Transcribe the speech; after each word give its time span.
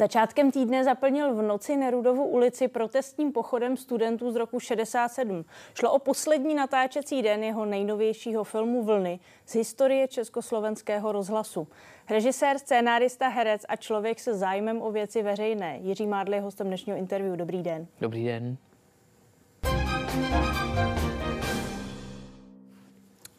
Začátkem 0.00 0.50
týdne 0.50 0.84
zaplnil 0.84 1.34
v 1.34 1.42
noci 1.42 1.76
Nerudovu 1.76 2.24
ulici 2.24 2.68
protestním 2.68 3.32
pochodem 3.32 3.76
studentů 3.76 4.30
z 4.30 4.36
roku 4.36 4.60
67. 4.60 5.44
Šlo 5.74 5.92
o 5.92 5.98
poslední 5.98 6.54
natáčecí 6.54 7.22
den 7.22 7.42
jeho 7.42 7.64
nejnovějšího 7.64 8.44
filmu 8.44 8.82
Vlny 8.82 9.20
z 9.46 9.54
historie 9.54 10.08
československého 10.08 11.12
rozhlasu. 11.12 11.68
Režisér, 12.10 12.58
scénárista, 12.58 13.28
herec 13.28 13.62
a 13.68 13.76
člověk 13.76 14.20
se 14.20 14.34
zájmem 14.34 14.82
o 14.82 14.92
věci 14.92 15.22
veřejné. 15.22 15.78
Jiří 15.82 16.06
Mádl 16.06 16.34
je 16.34 16.40
hostem 16.40 16.66
dnešního 16.66 16.98
interview. 16.98 17.36
Dobrý 17.36 17.62
den. 17.62 17.86
Dobrý 18.00 18.24
den. 18.24 18.56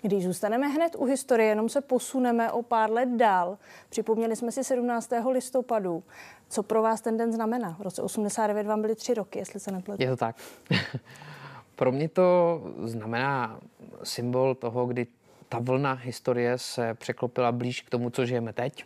Když 0.02 0.24
zůstaneme 0.24 0.68
hned 0.68 0.96
u 0.98 1.06
historie, 1.06 1.50
jenom 1.50 1.70
se 1.70 1.82
posuneme 1.82 2.52
o 2.52 2.64
pár 2.64 2.92
let 2.92 3.10
dál. 3.10 3.58
Připomněli 3.90 4.36
jsme 4.36 4.52
si 4.52 4.64
17. 4.64 5.12
listopadu. 5.32 6.04
Co 6.50 6.64
pro 6.64 6.82
vás 6.82 7.02
ten 7.02 7.18
den 7.18 7.34
znamená? 7.34 7.76
V 7.80 7.82
roce 7.82 8.02
89 8.02 8.68
vám 8.68 8.82
byly 8.82 8.96
tři 8.96 9.14
roky, 9.14 9.40
jestli 9.40 9.60
se 9.60 9.72
nepletu. 9.72 10.04
Je 10.04 10.10
to 10.10 10.18
tak. 10.18 10.36
pro 11.76 11.92
mě 11.92 12.10
to 12.10 12.62
znamená 12.84 13.60
symbol 14.04 14.56
toho, 14.56 14.86
kdy 14.86 15.08
ta 15.50 15.60
vlna 15.60 15.94
historie 15.94 16.58
se 16.58 16.94
překlopila 16.94 17.52
blíž 17.52 17.82
k 17.82 17.90
tomu, 17.90 18.10
co 18.10 18.26
žijeme 18.26 18.54
teď, 18.54 18.86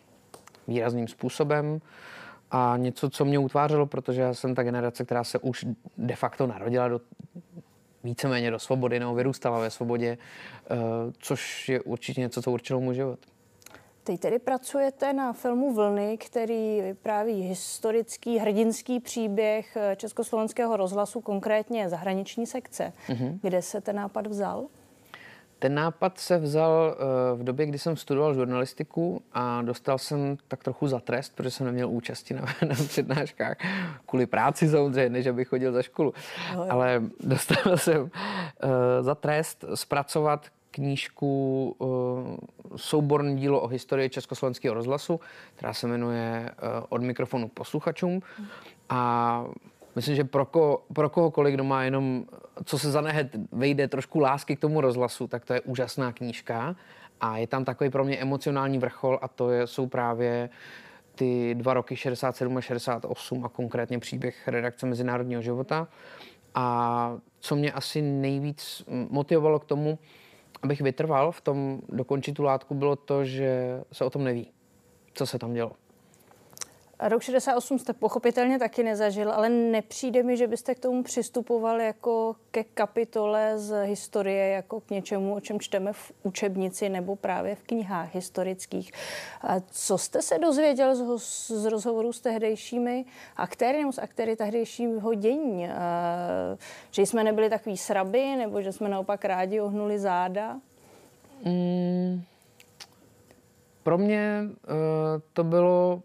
výrazným 0.68 1.08
způsobem 1.08 1.82
a 2.52 2.78
něco, 2.78 3.10
co 3.10 3.26
mě 3.26 3.40
utvářelo, 3.40 3.86
protože 3.86 4.22
já 4.22 4.34
jsem 4.34 4.56
ta 4.56 4.64
generace, 4.64 5.06
která 5.06 5.24
se 5.24 5.40
už 5.40 5.66
de 5.98 6.16
facto 6.16 6.48
narodila 6.48 6.88
do 6.88 7.02
víceméně 8.06 8.52
do 8.52 8.60
svobody 8.60 9.00
nebo 9.00 9.16
vyrůstala 9.16 9.60
ve 9.60 9.70
svobodě, 9.70 10.18
eh, 10.18 10.76
což 11.20 11.70
je 11.70 11.82
určitě 11.82 12.22
něco, 12.22 12.42
co 12.42 12.52
určilo 12.52 12.80
můj 12.80 12.96
život. 12.96 13.20
Teď 14.04 14.20
tedy 14.20 14.40
pracujete 14.40 15.14
na 15.14 15.34
filmu 15.34 15.74
Vlny, 15.74 16.18
který 16.18 16.82
vypráví 16.82 17.42
historický, 17.42 18.38
hrdinský 18.38 19.00
příběh 19.00 19.78
eh, 19.78 19.96
Československého 19.96 20.78
rozhlasu, 20.78 21.22
konkrétně 21.22 21.90
zahraniční 21.90 22.48
sekce. 22.48 22.94
Mm-hmm. 23.08 23.40
Kde 23.42 23.62
se 23.62 23.82
ten 23.82 23.96
nápad 23.96 24.28
vzal? 24.28 24.66
Ten 25.66 25.76
nápad 25.76 26.18
se 26.18 26.38
vzal 26.38 26.96
eh, 26.96 27.36
v 27.36 27.44
době, 27.44 27.66
kdy 27.66 27.80
jsem 27.80 27.98
studoval 27.98 28.34
žurnalistiku 28.34 29.22
a 29.34 29.62
dostal 29.62 29.98
jsem 29.98 30.38
tak 30.48 30.64
trochu 30.64 30.88
za 30.88 31.00
trest, 31.00 31.36
protože 31.36 31.52
jsem 31.52 31.66
neměl 31.66 31.90
účasti 31.90 32.34
na, 32.34 32.42
na 32.68 32.76
přednáškách. 32.76 33.58
Kvůli 34.06 34.26
práci 34.26 34.70
samozřejmě, 34.70 35.10
než 35.10 35.26
abych 35.26 35.48
chodil 35.48 35.72
za 35.72 35.82
školu. 35.82 36.14
No, 36.56 36.72
Ale 36.72 37.02
dostal 37.20 37.78
jsem 37.78 38.02
uh, 38.02 38.10
za 39.02 39.16
trest 39.16 39.66
zpracovat 39.76 40.46
knížku 40.72 41.76
uh, 41.78 41.88
souborné 42.76 43.36
dílo 43.36 43.62
o 43.62 43.68
historii 43.68 44.10
Československého 44.10 44.76
rozhlasu, 44.76 45.20
která 45.56 45.74
se 45.74 45.88
jmenuje 45.88 46.52
Od 46.90 47.02
mikrofonu 47.02 47.50
k 47.50 47.54
posluchačům. 47.54 48.22
A 48.90 49.46
myslím, 49.96 50.16
že 50.16 50.24
pro, 50.24 50.46
ko, 50.46 50.86
pro 50.94 51.10
kohokoliv, 51.10 51.54
kdo 51.54 51.64
má 51.64 51.84
jenom, 51.84 52.26
co 52.66 52.80
se 52.80 52.92
zanehet, 52.92 53.36
vejde 53.52 53.88
trošku 53.88 54.20
lásky 54.20 54.56
k 54.56 54.60
tomu 54.60 54.82
rozhlasu, 54.82 55.28
tak 55.28 55.46
to 55.46 55.54
je 55.54 55.62
úžasná 55.62 56.12
knížka. 56.12 56.76
A 57.22 57.38
je 57.38 57.48
tam 57.48 57.66
takový 57.66 57.90
pro 57.90 58.04
mě 58.04 58.18
emocionální 58.18 58.78
vrchol 58.78 59.20
a 59.22 59.28
to 59.28 59.50
je, 59.50 59.68
jsou 59.68 59.88
právě 59.88 60.50
ty 61.16 61.56
dva 61.56 61.74
roky 61.74 61.96
67 61.96 62.58
a 62.58 62.62
68 62.62 63.46
a 63.46 63.50
konkrétně 63.50 64.00
příběh 64.00 64.48
redakce 64.48 64.86
Mezinárodního 64.86 65.42
života. 65.42 65.88
A 66.56 67.18
co 67.40 67.56
mě 67.56 67.72
asi 67.72 68.02
nejvíc 68.02 68.84
motivovalo 69.10 69.60
k 69.60 69.66
tomu, 69.66 70.00
abych 70.64 70.82
vytrval 70.82 71.32
v 71.32 71.42
tom 71.42 71.82
dokončit 71.90 72.34
tu 72.34 72.44
látku, 72.44 72.76
bylo 72.76 72.96
to, 72.96 73.26
že 73.26 73.82
se 73.92 74.06
o 74.06 74.10
tom 74.10 74.24
neví, 74.24 74.52
co 75.14 75.26
se 75.26 75.40
tam 75.40 75.54
dělo. 75.54 75.72
Rok 77.00 77.22
68 77.22 77.80
jste 77.80 77.94
pochopitelně 77.94 78.60
taky 78.60 78.84
nezažil, 78.84 79.32
ale 79.32 79.50
nepřijde 79.50 80.24
mi, 80.24 80.38
že 80.38 80.48
byste 80.48 80.76
k 80.76 80.80
tomu 80.80 81.04
přistupoval 81.04 81.82
jako 81.82 82.36
ke 82.52 82.64
kapitole 82.64 83.54
z 83.56 83.86
historie, 83.86 84.48
jako 84.50 84.80
k 84.80 84.90
něčemu, 84.90 85.36
o 85.36 85.40
čem 85.40 85.60
čteme 85.60 85.94
v 85.94 86.12
učebnici 86.24 86.90
nebo 86.90 87.16
právě 87.16 87.56
v 87.56 87.64
knihách 87.64 88.16
historických. 88.16 88.92
A 89.42 89.56
co 89.72 89.98
jste 89.98 90.22
se 90.22 90.40
dozvěděl 90.40 91.18
z, 91.18 91.48
z 91.48 91.66
rozhovoru 91.66 92.14
s 92.14 92.22
tehdejšími 92.22 93.06
aktéry 93.38 93.80
nebo 93.80 93.92
s 93.92 94.02
aktéry 94.02 94.36
tehdejšího 94.36 95.14
dění? 95.14 95.70
A, 95.70 95.78
že 96.92 97.02
jsme 97.02 97.24
nebyli 97.24 97.50
takový 97.50 97.78
sraby, 97.78 98.36
nebo 98.38 98.62
že 98.62 98.72
jsme 98.72 98.90
naopak 98.90 99.26
rádi 99.26 99.62
ohnuli 99.62 100.00
záda? 100.00 100.60
Mm. 101.46 102.24
Pro 103.86 103.98
mě 103.98 104.44
uh, 104.44 104.52
to 105.34 105.44
bylo 105.44 106.02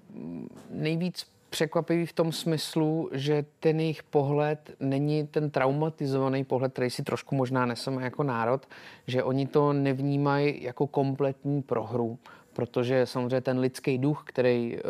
nejvíc 0.70 1.26
překvapivý 1.50 2.06
v 2.06 2.12
tom 2.12 2.32
smyslu, 2.32 3.10
že 3.12 3.44
ten 3.60 3.80
jejich 3.80 4.02
pohled 4.02 4.70
není 4.80 5.26
ten 5.26 5.50
traumatizovaný 5.50 6.44
pohled, 6.44 6.72
který 6.72 6.91
si 6.91 7.02
trošku 7.02 7.34
možná 7.34 7.66
neseme 7.66 8.02
jako 8.02 8.22
národ, 8.22 8.66
že 9.06 9.22
oni 9.22 9.46
to 9.46 9.72
nevnímají 9.72 10.62
jako 10.62 10.86
kompletní 10.86 11.62
prohru, 11.62 12.18
protože 12.52 13.06
samozřejmě 13.06 13.41
ten 13.41 13.58
lidský 13.58 13.98
duch, 13.98 14.22
který 14.26 14.76
uh, 14.76 14.80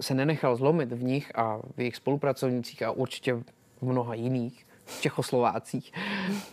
se 0.00 0.14
nenechal 0.14 0.56
zlomit 0.56 0.92
v 0.92 1.02
nich 1.02 1.38
a 1.38 1.60
v 1.76 1.78
jejich 1.78 1.96
spolupracovnících 1.96 2.82
a 2.82 2.90
určitě 2.90 3.34
v 3.34 3.44
mnoha 3.82 4.14
jiných 4.14 4.66
Čechoslovácích, 5.00 5.92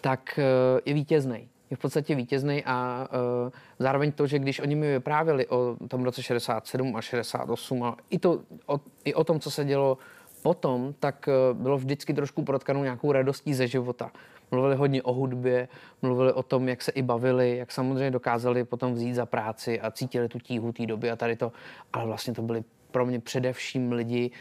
tak 0.01 0.39
uh, 0.39 0.79
je 0.85 0.93
vítězný 0.93 1.49
je 1.69 1.77
v 1.77 1.79
podstatě 1.79 2.15
vítězný 2.15 2.63
a 2.65 3.07
uh, 3.45 3.51
zároveň 3.79 4.11
to, 4.11 4.27
že 4.27 4.39
když 4.39 4.59
oni 4.59 4.75
mi 4.75 4.91
vyprávěli 4.91 5.47
o 5.47 5.77
tom 5.87 6.03
roce 6.03 6.23
67 6.23 6.95
a 6.95 7.01
68 7.01 7.83
a 7.83 7.97
i, 8.09 8.19
to, 8.19 8.41
o, 8.65 8.79
i 9.05 9.13
o 9.13 9.23
tom, 9.23 9.39
co 9.39 9.51
se 9.51 9.65
dělo 9.65 9.97
potom, 10.41 10.93
tak 10.99 11.29
uh, 11.51 11.61
bylo 11.61 11.77
vždycky 11.77 12.13
trošku 12.13 12.43
protkanou 12.43 12.83
nějakou 12.83 13.11
radostí 13.11 13.53
ze 13.53 13.67
života. 13.67 14.11
Mluvili 14.51 14.75
hodně 14.75 15.03
o 15.03 15.13
hudbě, 15.13 15.67
mluvili 16.01 16.33
o 16.33 16.43
tom, 16.43 16.69
jak 16.69 16.81
se 16.81 16.91
i 16.91 17.01
bavili, 17.01 17.57
jak 17.57 17.71
samozřejmě 17.71 18.11
dokázali 18.11 18.63
potom 18.63 18.93
vzít 18.93 19.13
za 19.13 19.25
práci 19.25 19.81
a 19.81 19.91
cítili 19.91 20.27
tu 20.27 20.39
tíhu 20.39 20.71
té 20.71 20.85
doby 20.85 21.11
a 21.11 21.15
tady 21.15 21.35
to, 21.35 21.51
ale 21.93 22.05
vlastně 22.05 22.33
to 22.33 22.41
byli 22.41 22.63
pro 22.91 23.05
mě 23.05 23.19
především 23.19 23.91
lidi, 23.91 24.31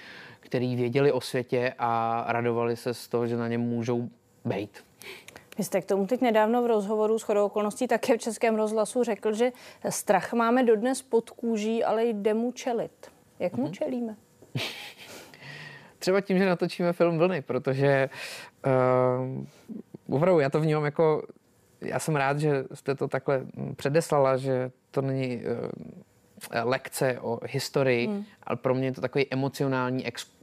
kteří 0.41 0.77
věděli 0.77 1.13
o 1.13 1.21
světě 1.21 1.75
a 1.79 2.25
radovali 2.29 2.77
se 2.77 2.95
z 2.95 3.09
toho, 3.09 3.27
že 3.27 3.37
na 3.37 3.49
něm 3.49 3.61
můžou 3.61 4.09
být. 4.45 4.85
Vy 5.59 5.65
jste 5.65 5.81
k 5.81 5.85
tomu 5.85 6.07
teď 6.07 6.21
nedávno 6.21 6.63
v 6.63 6.67
rozhovoru 6.67 7.19
s 7.19 7.23
chodou 7.23 7.47
okolností 7.47 7.89
také 7.89 8.19
v 8.19 8.21
Českém 8.21 8.55
rozhlasu 8.55 9.05
řekl, 9.05 9.33
že 9.33 9.53
strach 9.89 10.33
máme 10.33 10.65
dodnes 10.65 11.03
pod 11.03 11.31
kůží, 11.31 11.85
ale 11.85 12.05
jde 12.05 12.35
mu 12.35 12.53
čelit. 12.53 13.11
Jak 13.39 13.57
mu 13.57 13.67
mm-hmm. 13.67 13.71
čelíme? 13.71 14.17
Třeba 15.99 16.21
tím, 16.21 16.39
že 16.39 16.47
natočíme 16.47 16.93
film 16.93 17.19
Vlny, 17.19 17.43
protože 17.43 18.11
uh, 20.09 20.17
opravdu 20.17 20.41
já 20.41 20.51
to 20.51 20.61
vnímám 20.61 20.85
jako, 20.85 21.23
já 21.81 21.99
jsem 21.99 22.17
rád, 22.17 22.39
že 22.39 22.65
jste 22.75 22.95
to 22.95 23.09
takhle 23.09 23.47
předeslala, 23.77 24.37
že 24.37 24.71
to 24.91 25.03
není 25.03 25.37
uh, 25.37 25.43
lekce 26.63 27.21
o 27.21 27.41
historii, 27.47 28.09
mm. 28.09 28.25
ale 28.43 28.57
pro 28.57 28.75
mě 28.75 28.87
je 28.87 28.93
to 28.93 29.01
takový 29.01 29.27
emocionální 29.31 30.07
exp 30.07 30.38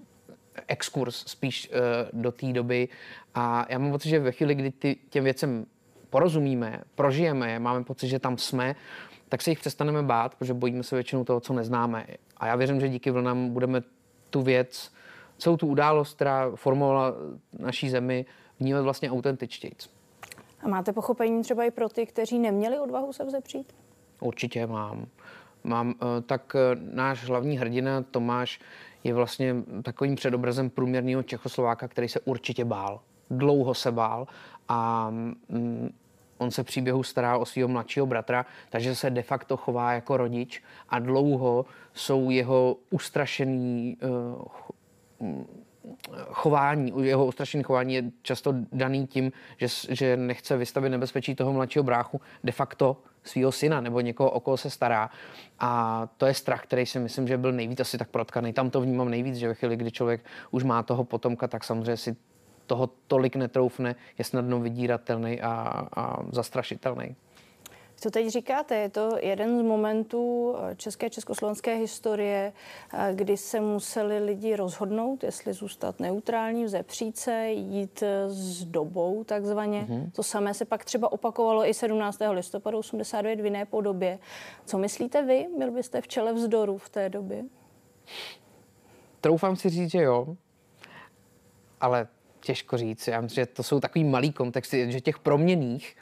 exkurs 0.68 1.24
spíš 1.28 1.70
uh, 1.70 2.22
do 2.22 2.32
té 2.32 2.54
doby. 2.54 2.88
A 3.36 3.66
já 3.70 3.78
mám 3.78 3.92
pocit, 3.92 4.10
že 4.10 4.20
ve 4.20 4.32
chvíli, 4.32 4.56
kdy 4.56 4.72
ty, 4.72 4.98
těm 5.10 5.24
věcem 5.24 5.66
porozumíme, 6.10 6.82
prožijeme 6.96 7.52
je, 7.52 7.60
máme 7.60 7.84
pocit, 7.84 8.08
že 8.08 8.20
tam 8.20 8.38
jsme, 8.38 8.76
tak 9.30 9.42
se 9.42 9.50
jich 9.50 9.60
přestaneme 9.60 10.04
bát, 10.04 10.36
protože 10.36 10.54
bojíme 10.54 10.84
se 10.84 10.96
většinou 10.96 11.24
toho, 11.24 11.40
co 11.40 11.54
neznáme. 11.54 12.06
A 12.38 12.48
já 12.48 12.56
věřím, 12.56 12.80
že 12.80 12.90
díky 12.90 13.12
vlnám 13.12 13.50
budeme 13.50 13.82
tu 14.30 14.42
věc, 14.42 14.92
celou 15.38 15.58
tu 15.58 15.68
událost, 15.68 16.16
která 16.16 16.52
formovala 16.56 17.14
naší 17.60 17.90
zemi, 17.90 18.26
vnímat 18.60 18.82
vlastně 18.82 19.12
autentičtěji. 19.12 19.74
A 20.64 20.68
máte 20.68 20.94
pochopení 20.94 21.42
třeba 21.42 21.64
i 21.64 21.72
pro 21.72 21.90
ty, 21.90 22.06
kteří 22.06 22.40
neměli 22.40 22.80
odvahu 22.80 23.14
se 23.14 23.26
vzepřít? 23.26 23.76
Určitě 24.20 24.68
mám. 24.68 25.08
Mám, 25.66 25.96
eh, 26.02 26.22
tak 26.22 26.56
eh, 26.56 26.76
náš 26.94 27.24
hlavní 27.24 27.58
hrdina 27.58 28.02
Tomáš 28.12 28.60
je 29.04 29.14
vlastně 29.14 29.56
takovým 29.84 30.16
předobrazem 30.16 30.70
průměrného 30.70 31.24
Čechoslováka, 31.24 31.88
který 31.88 32.08
se 32.08 32.20
určitě 32.20 32.66
bál. 32.66 33.02
Dlouho 33.30 33.74
se 33.74 33.92
bál 33.92 34.28
a 34.70 35.10
mm, 35.10 35.90
on 36.38 36.52
se 36.52 36.64
příběhu 36.64 37.04
stará 37.04 37.38
o 37.38 37.46
svého 37.46 37.70
mladšího 37.70 38.06
bratra, 38.06 38.46
takže 38.70 38.96
se 38.96 39.10
de 39.10 39.22
facto 39.22 39.58
chová 39.58 39.94
jako 39.94 40.18
rodič 40.18 40.64
a 40.90 41.00
dlouho 41.00 41.66
jsou 41.94 42.30
jeho 42.30 42.78
ustrašený 42.90 43.98
uh, 45.20 45.44
chování, 46.30 46.94
jeho 47.02 47.26
ustrašený 47.26 47.64
chování 47.64 47.94
je 47.94 48.04
často 48.22 48.54
daný 48.72 49.08
tím, 49.08 49.32
že, 49.58 49.68
že 49.90 50.18
nechce 50.18 50.58
vystavit 50.58 50.90
nebezpečí 50.90 51.36
toho 51.36 51.54
mladšího 51.54 51.84
bráchu 51.84 52.22
de 52.44 52.52
facto 52.52 52.98
svého 53.26 53.52
syna 53.52 53.82
nebo 53.82 54.02
někoho, 54.02 54.30
o 54.30 54.40
koho 54.40 54.58
se 54.58 54.70
stará. 54.70 55.10
A 55.60 56.02
to 56.18 56.26
je 56.26 56.34
strach, 56.34 56.64
který 56.64 56.86
si 56.86 57.00
myslím, 57.00 57.28
že 57.28 57.38
byl 57.38 57.52
nejvíc 57.52 57.80
asi 57.80 57.98
tak 57.98 58.10
protkaný. 58.10 58.54
Tam 58.54 58.70
to 58.70 58.82
vnímám 58.82 59.10
nejvíc, 59.10 59.36
že 59.36 59.48
ve 59.48 59.54
chvíli, 59.54 59.76
kdy 59.76 59.92
člověk 59.92 60.26
už 60.52 60.64
má 60.64 60.84
toho 60.84 61.04
potomka, 61.04 61.48
tak 61.48 61.64
samozřejmě 61.64 61.98
si 61.98 62.16
toho 62.66 62.90
tolik 63.08 63.36
netroufne, 63.36 63.96
je 64.18 64.24
snadno 64.24 64.60
vydíratelný 64.60 65.42
a, 65.42 65.52
a 65.96 66.24
zastrašitelný. 66.32 67.16
Co 67.98 68.12
teď 68.12 68.28
říkáte? 68.28 68.76
Je 68.76 68.90
to 68.90 69.18
jeden 69.22 69.60
z 69.60 69.62
momentů 69.62 70.56
eh, 70.58 70.76
české 70.76 71.10
československé 71.10 71.76
historie, 71.76 72.54
eh, 72.94 73.12
kdy 73.16 73.38
se 73.38 73.60
museli 73.62 74.20
lidi 74.20 74.56
rozhodnout, 74.56 75.24
jestli 75.24 75.54
zůstat 75.54 76.00
neutrální, 76.00 76.66
vzepřít 76.66 77.18
se, 77.18 77.48
jít 77.50 78.04
eh, 78.04 78.30
s 78.30 78.66
dobou 78.66 79.24
takzvaně. 79.24 79.86
Mm-hmm. 79.90 80.12
To 80.12 80.24
samé 80.24 80.54
se 80.54 80.66
pak 80.66 80.86
třeba 80.86 81.12
opakovalo 81.12 81.70
i 81.70 81.74
17. 81.74 82.20
listopadu 82.32 82.78
89 82.78 83.42
v 83.42 83.46
jiné 83.46 83.66
podobě. 83.66 84.20
Co 84.66 84.78
myslíte 84.78 85.26
vy? 85.26 85.48
Byl 85.58 85.72
byste 85.72 86.02
v 86.02 86.08
čele 86.08 86.34
vzdoru 86.34 86.78
v 86.78 86.90
té 86.90 87.10
době? 87.10 87.44
Troufám 89.22 89.56
si 89.56 89.70
říct, 89.70 89.92
že 89.92 90.02
jo, 90.02 90.36
ale 91.82 92.08
těžko 92.40 92.78
říct. 92.78 93.08
Já 93.08 93.22
myslím, 93.22 93.42
že 93.42 93.46
to 93.46 93.64
jsou 93.64 93.80
takový 93.80 94.04
malý 94.04 94.32
kontexty, 94.32 94.92
že 94.92 95.02
těch 95.02 95.20
proměných 95.20 95.96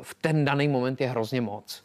v 0.00 0.14
ten 0.14 0.44
daný 0.44 0.68
moment 0.68 1.00
je 1.00 1.08
hrozně 1.08 1.40
moc. 1.40 1.82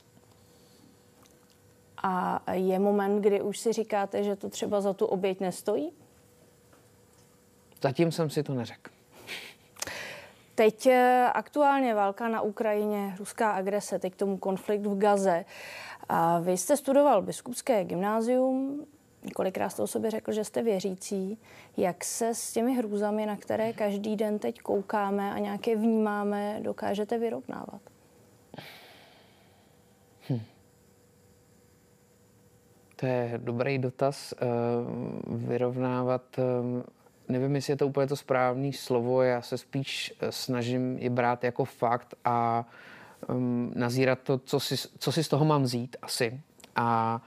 A 2.03 2.41
je 2.51 2.79
moment, 2.79 3.21
kdy 3.21 3.41
už 3.41 3.59
si 3.59 3.73
říkáte, 3.73 4.23
že 4.23 4.35
to 4.35 4.49
třeba 4.49 4.81
za 4.81 4.93
tu 4.93 5.05
oběť 5.05 5.39
nestojí? 5.39 5.91
Zatím 7.81 8.11
jsem 8.11 8.29
si 8.29 8.43
to 8.43 8.53
neřekl. 8.53 8.91
Teď 10.55 10.85
eh, 10.85 11.29
aktuálně 11.33 11.93
válka 11.93 12.27
na 12.27 12.41
Ukrajině, 12.41 13.15
ruská 13.19 13.51
agrese, 13.51 13.99
teď 13.99 14.15
tomu 14.15 14.37
konflikt 14.37 14.85
v 14.85 14.97
Gaze. 14.97 15.45
A 16.09 16.39
vy 16.39 16.57
jste 16.57 16.77
studoval 16.77 17.21
biskupské 17.21 17.83
gymnázium, 17.83 18.85
několikrát 19.23 19.69
jste 19.69 19.81
o 19.81 19.87
sobě 19.87 20.11
řekl, 20.11 20.31
že 20.31 20.43
jste 20.43 20.63
věřící. 20.63 21.37
Jak 21.77 22.03
se 22.03 22.35
s 22.35 22.53
těmi 22.53 22.73
hrůzami, 22.73 23.25
na 23.25 23.35
které 23.37 23.73
každý 23.73 24.15
den 24.15 24.39
teď 24.39 24.59
koukáme 24.61 25.33
a 25.33 25.39
nějaké 25.39 25.75
vnímáme, 25.75 26.59
dokážete 26.61 27.19
vyrovnávat? 27.19 27.81
Hm. 30.29 30.41
To 32.95 33.05
je 33.05 33.31
dobrý 33.37 33.77
dotaz. 33.77 34.33
Eh, 34.33 34.45
vyrovnávat, 35.27 36.39
eh, 36.39 36.43
nevím, 37.27 37.55
jestli 37.55 37.73
je 37.73 37.77
to 37.77 37.87
úplně 37.87 38.07
to 38.07 38.15
správné 38.15 38.73
slovo, 38.73 39.21
já 39.21 39.41
se 39.41 39.57
spíš 39.57 40.13
eh, 40.19 40.31
snažím 40.31 40.97
je 40.97 41.09
brát 41.09 41.43
jako 41.43 41.65
fakt 41.65 42.15
a 42.25 42.65
um, 43.29 43.71
nazírat 43.75 44.19
to, 44.23 44.37
co 44.37 44.59
si, 44.59 44.75
co 44.97 45.11
si 45.11 45.23
z 45.23 45.27
toho 45.27 45.45
mám 45.45 45.63
vzít 45.63 45.97
asi. 46.01 46.41
A 46.75 47.21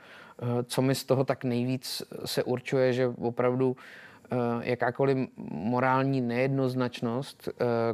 co 0.65 0.83
mi 0.83 0.95
z 0.95 1.05
toho 1.05 1.25
tak 1.25 1.45
nejvíc 1.45 2.03
se 2.25 2.43
určuje, 2.45 2.93
že 2.93 3.09
opravdu 3.09 3.77
jakákoliv 4.61 5.29
morální 5.51 6.21
nejednoznačnost, 6.21 7.49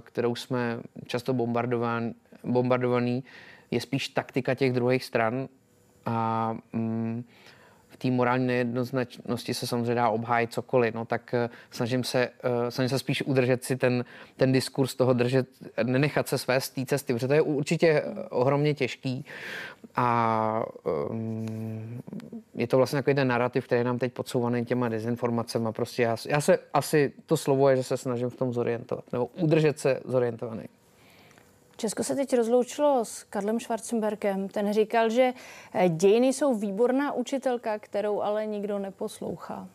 kterou 0.04 0.34
jsme 0.34 0.80
často 1.06 1.34
bombardovaný, 2.44 3.24
je 3.70 3.80
spíš 3.80 4.08
taktika 4.08 4.54
těch 4.54 4.72
druhých 4.72 5.04
stran. 5.04 5.48
A 6.06 6.56
mm, 6.72 7.24
té 8.02 8.10
morální 8.10 8.46
nejednoznačnosti 8.46 9.54
se 9.54 9.66
samozřejmě 9.66 9.94
dá 9.94 10.08
obhájit 10.08 10.52
cokoliv, 10.52 10.94
no 10.94 11.04
tak 11.04 11.34
uh, 11.34 11.54
snažím 11.70 12.04
se, 12.04 12.28
uh, 12.44 12.68
snažím 12.68 12.88
se 12.88 12.98
spíš 12.98 13.22
udržet 13.22 13.64
si 13.64 13.76
ten, 13.76 14.04
ten 14.36 14.52
diskurs 14.52 14.94
toho 14.94 15.12
držet, 15.12 15.48
nenechat 15.82 16.28
se 16.28 16.38
své 16.38 16.60
z 16.60 16.70
té 16.70 16.86
cesty, 16.86 17.12
protože 17.12 17.28
to 17.28 17.34
je 17.34 17.42
určitě 17.42 18.02
ohromně 18.30 18.74
těžký 18.74 19.24
a 19.96 20.64
um, 21.10 22.00
je 22.54 22.66
to 22.66 22.76
vlastně 22.76 22.98
takový 22.98 23.14
ten 23.14 23.28
narrativ, 23.28 23.64
který 23.64 23.80
je 23.80 23.84
nám 23.84 23.98
teď 23.98 24.12
podsouvaný 24.12 24.64
těma 24.64 24.88
dezinformacemi. 24.88 25.68
Prostě 25.72 26.02
já, 26.02 26.16
já 26.28 26.40
se 26.40 26.58
asi, 26.74 27.12
to 27.26 27.36
slovo 27.36 27.68
je, 27.68 27.76
že 27.76 27.82
se 27.82 27.96
snažím 27.96 28.30
v 28.30 28.36
tom 28.36 28.52
zorientovat, 28.52 29.12
nebo 29.12 29.26
udržet 29.26 29.78
se 29.78 30.00
zorientovaný. 30.04 30.64
Česko 31.80 32.04
se 32.04 32.14
teď 32.14 32.36
rozloučilo 32.36 33.04
s 33.04 33.24
Karlem 33.24 33.60
Schwarzenbergem. 33.60 34.48
Ten 34.48 34.72
říkal, 34.72 35.10
že 35.10 35.32
eh, 35.74 35.88
dějiny 35.88 36.26
jsou 36.26 36.54
výborná 36.54 37.12
učitelka, 37.12 37.78
kterou 37.78 38.20
ale 38.20 38.46
nikdo 38.46 38.78
neposlouchá. 38.78 39.68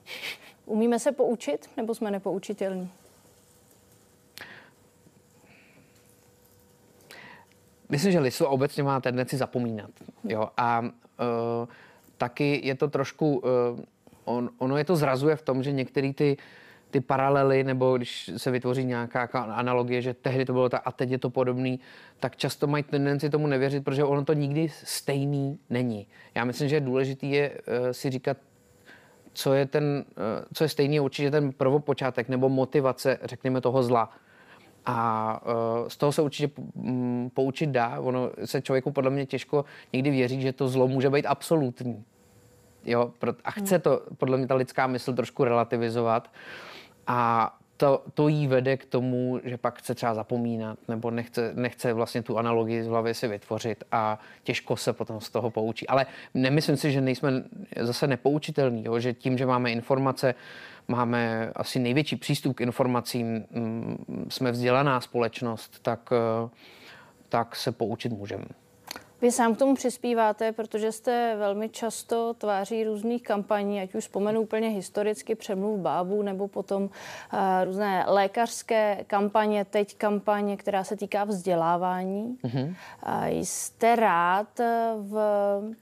Umíme 0.66 1.00
se 1.00 1.12
poučit, 1.12 1.70
nebo 1.78 1.96
jsme 1.96 2.12
nepoučitelní? 2.12 2.92
Myslím, 7.90 8.12
že 8.12 8.20
lidstvo 8.20 8.50
obecně 8.50 8.84
má 8.84 9.02
tendenci 9.02 9.38
zapomínat. 9.38 9.92
Jo? 10.24 10.50
A 10.58 10.82
uh, 10.82 10.88
taky 12.18 12.62
je 12.68 12.76
to 12.76 12.88
trošku, 12.88 13.38
uh, 13.38 13.80
on, 14.26 14.50
ono 14.58 14.78
je 14.78 14.86
to 14.86 14.96
zrazuje 14.96 15.36
v 15.36 15.42
tom, 15.42 15.64
že 15.64 15.72
některé 15.72 16.14
ty 16.14 16.38
uh, 16.38 16.44
ty 16.96 17.02
paralely, 17.02 17.64
nebo 17.64 17.98
když 17.98 18.32
se 18.38 18.52
vytvoří 18.52 18.86
nějaká 18.86 19.28
analogie, 19.34 20.02
že 20.02 20.14
tehdy 20.14 20.46
to 20.46 20.54
bylo 20.54 20.70
tak 20.70 20.82
a 20.86 20.92
teď 20.92 21.10
je 21.10 21.18
to 21.18 21.30
podobný, 21.30 21.80
tak 22.20 22.36
často 22.36 22.68
mají 22.68 22.84
tendenci 22.84 23.30
tomu 23.30 23.48
nevěřit, 23.48 23.84
protože 23.84 24.04
ono 24.04 24.26
to 24.26 24.34
nikdy 24.34 24.70
stejný 24.70 25.60
není. 25.70 26.08
Já 26.36 26.46
myslím, 26.46 26.70
že 26.70 26.80
důležitý 26.80 27.32
je 27.32 27.50
uh, 27.52 27.90
si 27.92 28.10
říkat, 28.10 28.38
co 29.34 29.54
je, 29.54 29.66
ten, 29.66 30.06
uh, 30.08 30.46
co 30.54 30.64
je 30.64 30.70
stejný, 30.70 31.00
určitě 31.00 31.32
ten 31.32 31.52
prvopočátek 31.52 32.30
nebo 32.30 32.50
motivace, 32.50 33.20
řekněme, 33.24 33.62
toho 33.62 33.84
zla. 33.84 34.10
A 34.86 35.42
uh, 35.46 35.88
z 35.88 35.98
toho 35.98 36.12
se 36.12 36.22
určitě 36.22 36.62
um, 36.74 37.32
poučit 37.34 37.70
dá. 37.70 38.00
Ono 38.00 38.32
se 38.46 38.62
člověku 38.62 38.92
podle 38.92 39.12
mě 39.12 39.26
těžko 39.26 39.66
někdy 39.94 40.12
věří, 40.12 40.42
že 40.42 40.54
to 40.54 40.68
zlo 40.68 40.88
může 40.88 41.10
být 41.10 41.26
absolutní. 41.26 42.04
Jo, 42.86 43.12
a 43.44 43.52
chce 43.52 43.80
to 43.80 44.02
podle 44.18 44.38
mě 44.38 44.48
ta 44.48 44.56
lidská 44.56 44.88
mysl 44.88 45.14
trošku 45.14 45.44
relativizovat. 45.44 46.32
A 47.08 47.52
to, 47.78 48.04
to 48.14 48.28
jí 48.28 48.48
vede 48.48 48.78
k 48.78 48.86
tomu, 48.86 49.40
že 49.44 49.58
pak 49.58 49.80
chce 49.80 49.96
třeba 49.96 50.14
zapomínat 50.14 50.80
nebo 50.88 51.12
nechce, 51.12 51.52
nechce 51.56 51.94
vlastně 51.94 52.24
tu 52.24 52.38
analogii 52.38 52.84
z 52.84 52.88
hlavy 52.88 53.14
si 53.14 53.28
vytvořit 53.28 53.84
a 53.92 54.20
těžko 54.44 54.78
se 54.78 54.94
potom 54.94 55.22
z 55.22 55.30
toho 55.30 55.50
poučí. 55.50 55.88
Ale 55.88 56.06
nemyslím 56.34 56.78
si, 56.78 56.92
že 56.92 57.02
nejsme 57.02 57.44
zase 57.82 58.08
nepoučitelní, 58.08 58.86
jo? 58.86 59.00
že 59.00 59.14
tím, 59.14 59.38
že 59.38 59.46
máme 59.46 59.72
informace, 59.72 60.36
máme 60.88 61.52
asi 61.56 61.80
největší 61.80 62.16
přístup 62.16 62.56
k 62.56 62.62
informacím, 62.62 63.46
mm, 63.52 64.26
jsme 64.30 64.52
vzdělaná 64.52 65.02
společnost, 65.02 65.80
tak, 65.82 66.10
tak 67.30 67.56
se 67.56 67.72
poučit 67.72 68.12
můžeme. 68.12 68.46
Vy 69.22 69.32
sám 69.32 69.56
k 69.56 69.58
tomu 69.58 69.76
přispíváte, 69.76 70.52
protože 70.52 70.92
jste 70.92 71.36
velmi 71.36 71.70
často 71.70 72.34
tváří 72.34 72.84
různých 72.84 73.24
kampaní, 73.24 73.82
ať 73.82 73.96
už 73.96 74.04
vzpomenu 74.04 74.42
úplně 74.42 74.70
historicky 74.70 75.36
přemluv 75.36 75.80
bábů, 75.80 76.22
nebo 76.22 76.48
potom 76.48 76.84
uh, 76.84 76.90
různé 77.64 78.06
lékařské 78.08 79.04
kampaně, 79.08 79.66
teď 79.66 79.96
kampaně, 79.98 80.58
která 80.58 80.84
se 80.84 80.96
týká 80.96 81.24
vzdělávání. 81.24 82.38
Mm-hmm. 82.44 82.76
Uh, 83.08 83.26
jste 83.28 83.96
rád 83.96 84.60
v 84.98 85.18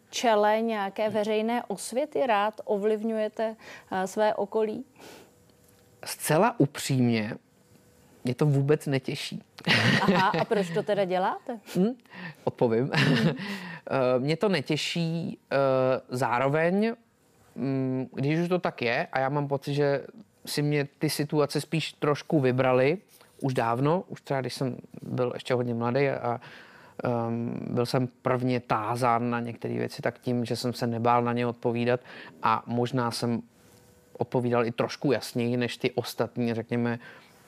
čele 0.10 0.62
nějaké 0.62 1.10
veřejné 1.10 1.64
osvěty, 1.68 2.28
rád 2.28 2.62
ovlivňujete 2.66 3.50
uh, 3.92 4.04
své 4.04 4.36
okolí? 4.36 4.86
Zcela 6.06 6.60
upřímně, 6.60 7.34
mě 8.24 8.36
to 8.36 8.46
vůbec 8.46 8.88
netěší. 8.88 9.42
Aha, 10.02 10.32
a 10.40 10.46
proč 10.46 10.70
to 10.70 10.84
teda 10.84 11.06
děláte? 11.06 11.60
Hmm, 11.76 11.92
odpovím. 12.44 12.92
Hmm. 12.94 13.34
mě 14.20 14.38
to 14.38 14.50
netěší. 14.50 15.38
Eh, 15.52 15.58
zároveň, 16.10 16.94
mm, 17.56 18.08
když 18.14 18.40
už 18.40 18.50
to 18.50 18.60
tak 18.60 18.82
je, 18.82 19.08
a 19.12 19.20
já 19.20 19.30
mám 19.30 19.48
pocit, 19.48 19.74
že 19.74 20.06
si 20.46 20.62
mě 20.62 20.88
ty 21.00 21.10
situace 21.10 21.62
spíš 21.62 21.94
trošku 21.94 22.40
vybrali, 22.40 22.98
už 23.42 23.54
dávno, 23.54 24.04
už 24.08 24.22
třeba 24.22 24.42
když 24.42 24.54
jsem 24.54 24.78
byl 25.02 25.32
ještě 25.34 25.54
hodně 25.54 25.74
mladý 25.74 26.10
a 26.10 26.42
um, 27.28 27.60
byl 27.70 27.86
jsem 27.86 28.08
prvně 28.22 28.60
tázán 28.60 29.30
na 29.30 29.40
některé 29.40 29.74
věci, 29.74 30.02
tak 30.02 30.20
tím, 30.20 30.46
že 30.46 30.56
jsem 30.56 30.74
se 30.74 30.88
nebál 30.88 31.24
na 31.24 31.34
ně 31.34 31.48
odpovídat 31.48 32.00
a 32.44 32.64
možná 32.66 33.12
jsem 33.12 33.42
odpovídal 34.18 34.66
i 34.66 34.72
trošku 34.72 35.12
jasněji 35.12 35.58
než 35.58 35.78
ty 35.78 35.92
ostatní, 35.92 36.54
řekněme, 36.54 37.00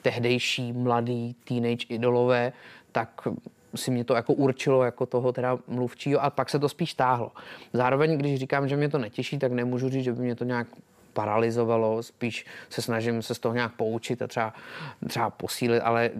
tehdejší 0.06 0.72
mladý 0.72 1.34
teenage 1.44 1.86
idolové, 1.88 2.52
tak 2.92 3.28
si 3.74 3.90
mě 3.90 4.04
to 4.04 4.14
jako 4.14 4.32
určilo 4.32 4.84
jako 4.84 5.06
toho 5.06 5.32
teda 5.32 5.58
mluvčího 5.68 6.22
a 6.22 6.30
pak 6.30 6.50
se 6.50 6.58
to 6.58 6.68
spíš 6.68 6.94
táhlo. 6.94 7.32
Zároveň, 7.72 8.18
když 8.18 8.38
říkám, 8.38 8.68
že 8.68 8.76
mě 8.76 8.88
to 8.88 8.98
netěší, 8.98 9.38
tak 9.38 9.52
nemůžu 9.52 9.88
říct, 9.88 10.04
že 10.04 10.12
by 10.12 10.22
mě 10.22 10.34
to 10.34 10.44
nějak 10.44 10.66
paralizovalo, 11.12 12.02
spíš 12.02 12.46
se 12.70 12.82
snažím 12.82 13.22
se 13.22 13.34
z 13.34 13.38
toho 13.38 13.54
nějak 13.54 13.72
poučit 13.74 14.22
a 14.22 14.26
třeba, 14.26 14.54
třeba 15.08 15.30
posílit, 15.30 15.82
ale 15.82 16.10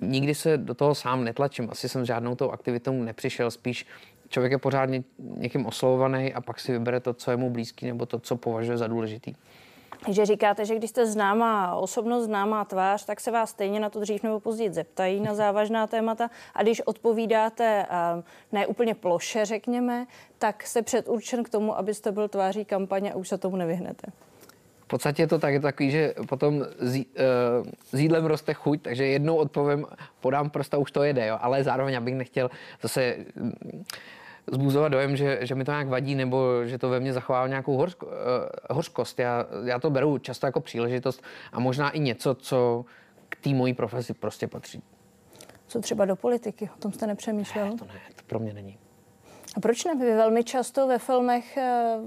nikdy 0.00 0.34
se 0.34 0.58
do 0.58 0.74
toho 0.74 0.94
sám 0.94 1.24
netlačím. 1.24 1.68
Asi 1.70 1.88
jsem 1.88 2.04
žádnou 2.04 2.34
tou 2.34 2.50
aktivitou 2.50 3.02
nepřišel, 3.02 3.50
spíš 3.50 3.86
člověk 4.28 4.52
je 4.52 4.58
pořád 4.58 4.90
někým 5.18 5.66
oslovovaný 5.66 6.34
a 6.34 6.40
pak 6.40 6.60
si 6.60 6.72
vybere 6.72 7.00
to, 7.00 7.14
co 7.14 7.30
je 7.30 7.36
mu 7.36 7.50
blízký 7.50 7.86
nebo 7.86 8.06
to, 8.06 8.18
co 8.18 8.36
považuje 8.36 8.78
za 8.78 8.86
důležitý 8.86 9.34
že 10.08 10.26
říkáte, 10.26 10.64
že 10.64 10.76
když 10.76 10.90
jste 10.90 11.06
známá 11.06 11.74
osobnost, 11.74 12.24
známá 12.24 12.64
tvář, 12.64 13.04
tak 13.04 13.20
se 13.20 13.30
vás 13.30 13.50
stejně 13.50 13.80
na 13.80 13.90
to 13.90 14.00
dřív 14.00 14.22
nebo 14.22 14.40
později 14.40 14.72
zeptají 14.72 15.20
na 15.20 15.34
závažná 15.34 15.86
témata 15.86 16.30
a 16.54 16.62
když 16.62 16.80
odpovídáte 16.80 17.86
ne 18.52 18.66
úplně 18.66 18.94
ploše, 18.94 19.44
řekněme, 19.44 20.06
tak 20.38 20.66
jste 20.66 20.82
předurčen 20.82 21.44
k 21.44 21.48
tomu, 21.48 21.78
abyste 21.78 22.12
byl 22.12 22.28
tváří 22.28 22.64
kampaně 22.64 23.12
a 23.12 23.16
už 23.16 23.28
se 23.28 23.38
tomu 23.38 23.56
nevyhnete. 23.56 24.12
podstatě 24.90 25.22
je 25.22 25.26
to 25.26 25.38
tak, 25.38 25.62
takový, 25.62 25.90
že 25.90 26.14
potom 26.28 26.64
s, 26.78 26.96
uh, 26.96 27.04
s 27.92 28.00
jídlem 28.00 28.24
roste 28.26 28.54
chuť, 28.54 28.82
takže 28.82 29.06
jednou 29.06 29.36
odpovím, 29.36 29.86
podám 30.20 30.50
prsta, 30.50 30.78
už 30.78 30.90
to 30.90 31.02
jede, 31.02 31.26
jo. 31.26 31.38
ale 31.40 31.64
zároveň 31.64 31.96
abych 31.96 32.14
nechtěl 32.14 32.50
zase 32.82 33.16
zbuzovat 34.52 34.92
dojem, 34.92 35.16
že, 35.16 35.38
že 35.40 35.54
mi 35.54 35.64
to 35.64 35.70
nějak 35.70 35.88
vadí 35.88 36.14
nebo 36.14 36.64
že 36.64 36.78
to 36.78 36.88
ve 36.88 37.00
mně 37.00 37.12
zachová 37.12 37.46
nějakou 37.46 37.76
hořko, 37.76 38.06
uh, 38.06 38.12
hořkost. 38.70 39.18
Já, 39.18 39.46
já 39.64 39.78
to 39.78 39.90
beru 39.90 40.18
často 40.18 40.46
jako 40.46 40.60
příležitost 40.60 41.22
a 41.52 41.60
možná 41.60 41.90
i 41.90 42.00
něco, 42.00 42.34
co 42.34 42.84
k 43.28 43.36
té 43.36 43.50
mojí 43.50 43.74
profesi 43.74 44.14
prostě 44.14 44.46
patří. 44.46 44.82
Co 45.66 45.80
třeba 45.80 46.04
do 46.04 46.16
politiky? 46.16 46.70
O 46.76 46.78
tom 46.78 46.92
jste 46.92 47.06
nepřemýšlel? 47.06 47.70
Ne, 47.70 47.76
to 47.76 47.84
ne, 47.84 48.00
to 48.16 48.22
pro 48.26 48.38
mě 48.38 48.52
není. 48.52 48.78
A 49.56 49.60
proč 49.60 49.84
ne? 49.84 49.94
Vy 49.94 50.14
velmi 50.14 50.44
často 50.44 50.86
ve 50.86 50.98
filmech 50.98 51.56
eh, 51.56 51.98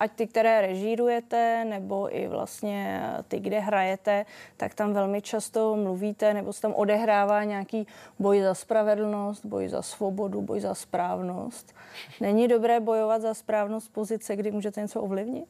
ať 0.00 0.12
ty, 0.12 0.26
které 0.26 0.60
režírujete, 0.60 1.64
nebo 1.64 2.16
i 2.16 2.28
vlastně 2.28 3.02
ty, 3.28 3.40
kde 3.40 3.60
hrajete, 3.60 4.26
tak 4.56 4.74
tam 4.74 4.92
velmi 4.92 5.22
často 5.22 5.76
mluvíte, 5.76 6.34
nebo 6.34 6.52
se 6.52 6.60
tam 6.60 6.72
odehrává 6.72 7.44
nějaký 7.44 7.86
boj 8.18 8.42
za 8.42 8.54
spravedlnost, 8.54 9.44
boj 9.44 9.68
za 9.68 9.82
svobodu, 9.82 10.42
boj 10.42 10.60
za 10.60 10.74
správnost. 10.74 11.74
Není 12.20 12.48
dobré 12.48 12.80
bojovat 12.80 13.22
za 13.22 13.34
správnost 13.34 13.92
pozice, 13.92 14.36
kdy 14.36 14.50
můžete 14.50 14.80
něco 14.80 15.02
ovlivnit? 15.02 15.48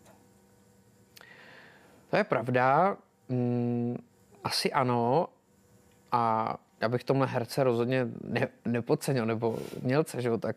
To 2.11 2.17
je 2.17 2.25
pravda. 2.25 2.97
Mm, 3.29 3.97
asi 4.45 4.73
ano. 4.73 5.29
A 6.13 6.57
já 6.81 6.89
bych 6.89 7.05
tomhle 7.05 7.27
herce 7.27 7.65
rozhodně 7.65 8.07
ne, 8.25 8.49
nepodcenil, 8.65 9.27
nebo 9.27 9.59
mělce, 9.83 10.23
že 10.23 10.29
jo, 10.29 10.39
tak, 10.39 10.57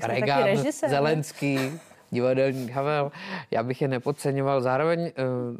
tak 0.00 0.10
Reagan, 0.10 0.56
Zelenský, 0.88 1.80
divadelní 2.16 2.68
Havel, 2.70 3.12
já 3.50 3.62
bych 3.62 3.82
je 3.82 3.88
nepodceňoval. 3.88 4.60
Zároveň 4.60 5.00
uh, 5.00 5.56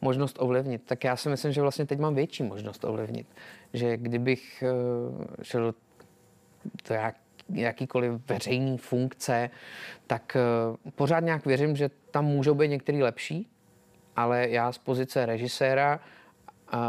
možnost 0.00 0.36
ovlivnit, 0.40 0.82
tak 0.84 1.04
já 1.04 1.16
si 1.16 1.28
myslím, 1.28 1.52
že 1.52 1.60
vlastně 1.60 1.86
teď 1.86 1.98
mám 1.98 2.14
větší 2.14 2.42
možnost 2.42 2.84
ovlivnit. 2.84 3.26
Že 3.72 3.96
kdybych 3.96 4.64
uh, 4.64 5.24
šel 5.42 5.74
do 6.88 6.94
jak, 6.94 7.16
jakýkoliv 7.48 8.12
veřejný 8.28 8.78
funkce, 8.78 9.50
tak 10.06 10.36
uh, 10.36 10.92
pořád 10.94 11.20
nějak 11.20 11.46
věřím, 11.46 11.76
že 11.76 11.90
tam 12.10 12.24
můžou 12.24 12.54
být 12.54 12.68
některý 12.68 13.02
lepší, 13.02 13.48
ale 14.16 14.48
já 14.48 14.72
z 14.72 14.78
pozice 14.78 15.26
režiséra 15.26 16.00
a, 16.68 16.80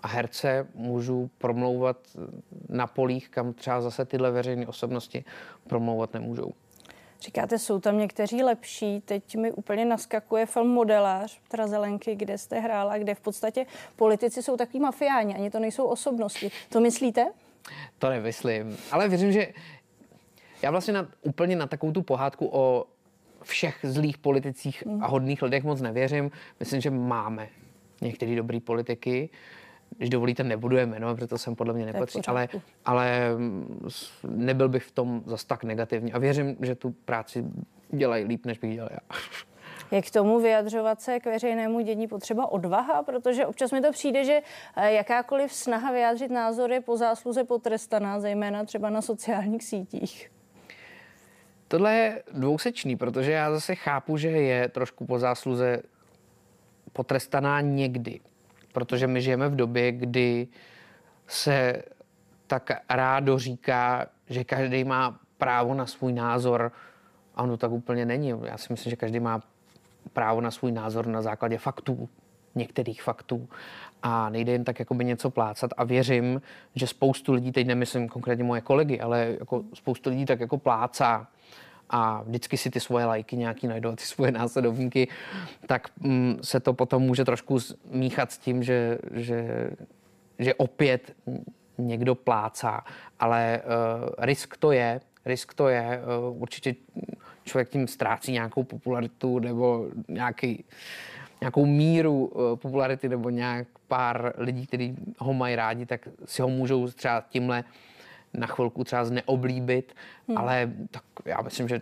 a 0.00 0.08
herce 0.08 0.66
můžu 0.74 1.30
promlouvat 1.38 1.96
na 2.68 2.86
polích, 2.86 3.28
kam 3.28 3.52
třeba 3.52 3.80
zase 3.80 4.04
tyhle 4.04 4.30
veřejné 4.30 4.66
osobnosti 4.66 5.24
promlouvat 5.66 6.14
nemůžou. 6.14 6.52
Říkáte, 7.20 7.58
jsou 7.58 7.80
tam 7.80 7.98
někteří 7.98 8.42
lepší. 8.42 9.00
Teď 9.00 9.36
mi 9.36 9.52
úplně 9.52 9.84
naskakuje 9.84 10.46
film 10.46 10.68
Modelář 10.68 11.40
Petra 11.40 11.66
Zelenky, 11.66 12.14
kde 12.14 12.38
jste 12.38 12.60
hrála, 12.60 12.98
kde 12.98 13.14
v 13.14 13.20
podstatě 13.20 13.66
politici 13.96 14.42
jsou 14.42 14.56
takový 14.56 14.80
mafiáni, 14.80 15.34
ani 15.34 15.50
to 15.50 15.58
nejsou 15.58 15.84
osobnosti. 15.84 16.50
To 16.68 16.80
myslíte? 16.80 17.32
To 17.98 18.10
nemyslím, 18.10 18.76
ale 18.90 19.08
věřím, 19.08 19.32
že 19.32 19.52
já 20.62 20.70
vlastně 20.70 20.94
na, 20.94 21.08
úplně 21.22 21.56
na 21.56 21.66
takovou 21.66 21.92
tu 21.92 22.02
pohádku 22.02 22.48
o 22.52 22.86
všech 23.42 23.78
zlých 23.82 24.18
politicích 24.18 24.84
a 25.00 25.06
hodných 25.06 25.42
lidech 25.42 25.64
moc 25.64 25.80
nevěřím. 25.80 26.30
Myslím, 26.60 26.80
že 26.80 26.90
máme 26.90 27.48
některé 28.00 28.36
dobrý 28.36 28.60
politiky 28.60 29.30
když 29.96 30.10
dovolíte, 30.10 30.44
nebudu 30.44 30.76
je 30.76 30.86
jmenovat, 30.86 31.14
protože 31.14 31.26
to 31.26 31.38
jsem 31.38 31.56
podle 31.56 31.74
mě 31.74 31.86
nepatří, 31.86 32.20
ale, 32.26 32.48
ale 32.84 33.34
mm, 33.36 33.88
nebyl 34.24 34.68
bych 34.68 34.84
v 34.84 34.92
tom 34.92 35.22
zas 35.26 35.44
tak 35.44 35.64
negativní 35.64 36.12
a 36.12 36.18
věřím, 36.18 36.56
že 36.60 36.74
tu 36.74 36.90
práci 36.90 37.44
dělají 37.90 38.24
líp, 38.24 38.46
než 38.46 38.58
bych 38.58 38.74
dělal 38.74 38.88
já. 38.92 39.16
Jak 39.90 40.06
k 40.06 40.10
tomu 40.10 40.40
vyjadřovat 40.40 41.00
se 41.00 41.20
k 41.20 41.24
veřejnému 41.24 41.80
dění 41.80 42.08
potřeba 42.08 42.52
odvaha? 42.52 43.02
Protože 43.02 43.46
občas 43.46 43.72
mi 43.72 43.80
to 43.80 43.92
přijde, 43.92 44.24
že 44.24 44.42
eh, 44.76 44.92
jakákoliv 44.92 45.52
snaha 45.52 45.92
vyjádřit 45.92 46.30
názor 46.30 46.72
je 46.72 46.80
po 46.80 46.96
zásluze 46.96 47.44
potrestaná, 47.44 48.20
zejména 48.20 48.64
třeba 48.64 48.90
na 48.90 49.02
sociálních 49.02 49.64
sítích. 49.64 50.30
Tohle 51.68 51.94
je 51.94 52.22
dvousečný, 52.32 52.96
protože 52.96 53.32
já 53.32 53.52
zase 53.52 53.74
chápu, 53.74 54.16
že 54.16 54.28
je 54.28 54.68
trošku 54.68 55.06
po 55.06 55.18
zásluze 55.18 55.82
potrestaná 56.92 57.60
někdy 57.60 58.20
protože 58.72 59.06
my 59.06 59.22
žijeme 59.22 59.48
v 59.48 59.56
době, 59.56 59.92
kdy 59.92 60.48
se 61.26 61.82
tak 62.46 62.70
rádo 62.90 63.38
říká, 63.38 64.06
že 64.28 64.44
každý 64.44 64.84
má 64.84 65.18
právo 65.38 65.74
na 65.74 65.86
svůj 65.86 66.12
názor. 66.12 66.72
A 67.34 67.42
ono 67.42 67.56
tak 67.56 67.70
úplně 67.70 68.06
není. 68.06 68.34
Já 68.44 68.58
si 68.58 68.66
myslím, 68.70 68.90
že 68.90 68.96
každý 68.96 69.20
má 69.20 69.42
právo 70.12 70.40
na 70.40 70.50
svůj 70.50 70.72
názor 70.72 71.06
na 71.06 71.22
základě 71.22 71.58
faktů, 71.58 72.08
některých 72.54 73.02
faktů. 73.02 73.48
A 74.02 74.30
nejde 74.30 74.52
jen 74.52 74.64
tak 74.64 74.78
jakoby 74.78 75.04
něco 75.04 75.30
plácat. 75.30 75.70
A 75.76 75.84
věřím, 75.84 76.42
že 76.74 76.86
spoustu 76.86 77.32
lidí, 77.32 77.52
teď 77.52 77.66
nemyslím 77.66 78.08
konkrétně 78.08 78.44
moje 78.44 78.60
kolegy, 78.60 79.00
ale 79.00 79.36
jako 79.40 79.64
spoustu 79.74 80.10
lidí 80.10 80.26
tak 80.26 80.40
jako 80.40 80.58
plácá 80.58 81.28
a 81.90 82.22
vždycky 82.22 82.56
si 82.56 82.70
ty 82.70 82.80
svoje 82.80 83.04
lajky 83.04 83.36
nějaký 83.36 83.66
najdou, 83.66 83.96
ty 83.96 84.04
svoje 84.04 84.32
následovníky, 84.32 85.08
tak 85.66 85.88
mm, 86.00 86.38
se 86.42 86.60
to 86.60 86.72
potom 86.72 87.02
může 87.02 87.24
trošku 87.24 87.58
míchat 87.90 88.32
s 88.32 88.38
tím, 88.38 88.62
že, 88.62 88.98
že, 89.12 89.70
že 90.38 90.54
opět 90.54 91.16
někdo 91.78 92.14
plácá. 92.14 92.84
Ale 93.20 93.62
uh, 93.64 94.10
risk 94.18 94.56
to 94.56 94.72
je, 94.72 95.00
risk 95.24 95.54
to 95.54 95.68
je, 95.68 96.02
uh, 96.30 96.42
určitě 96.42 96.74
člověk 97.44 97.68
tím 97.68 97.88
ztrácí 97.88 98.32
nějakou 98.32 98.62
popularitu 98.62 99.38
nebo 99.38 99.86
nějaký, 100.08 100.64
nějakou 101.40 101.66
míru 101.66 102.26
uh, 102.26 102.56
popularity 102.56 103.08
nebo 103.08 103.30
nějak 103.30 103.66
pár 103.88 104.32
lidí, 104.36 104.66
kteří 104.66 104.96
ho 105.18 105.34
mají 105.34 105.56
rádi, 105.56 105.86
tak 105.86 106.08
si 106.24 106.42
ho 106.42 106.48
můžou 106.48 106.88
třeba 106.88 107.24
tímhle 107.28 107.64
na 108.34 108.46
chvilku 108.46 108.84
třeba 108.84 109.04
zneoblíbit, 109.04 109.94
hmm. 110.28 110.38
ale 110.38 110.72
tak 110.90 111.04
já 111.24 111.40
myslím, 111.40 111.68
že 111.68 111.80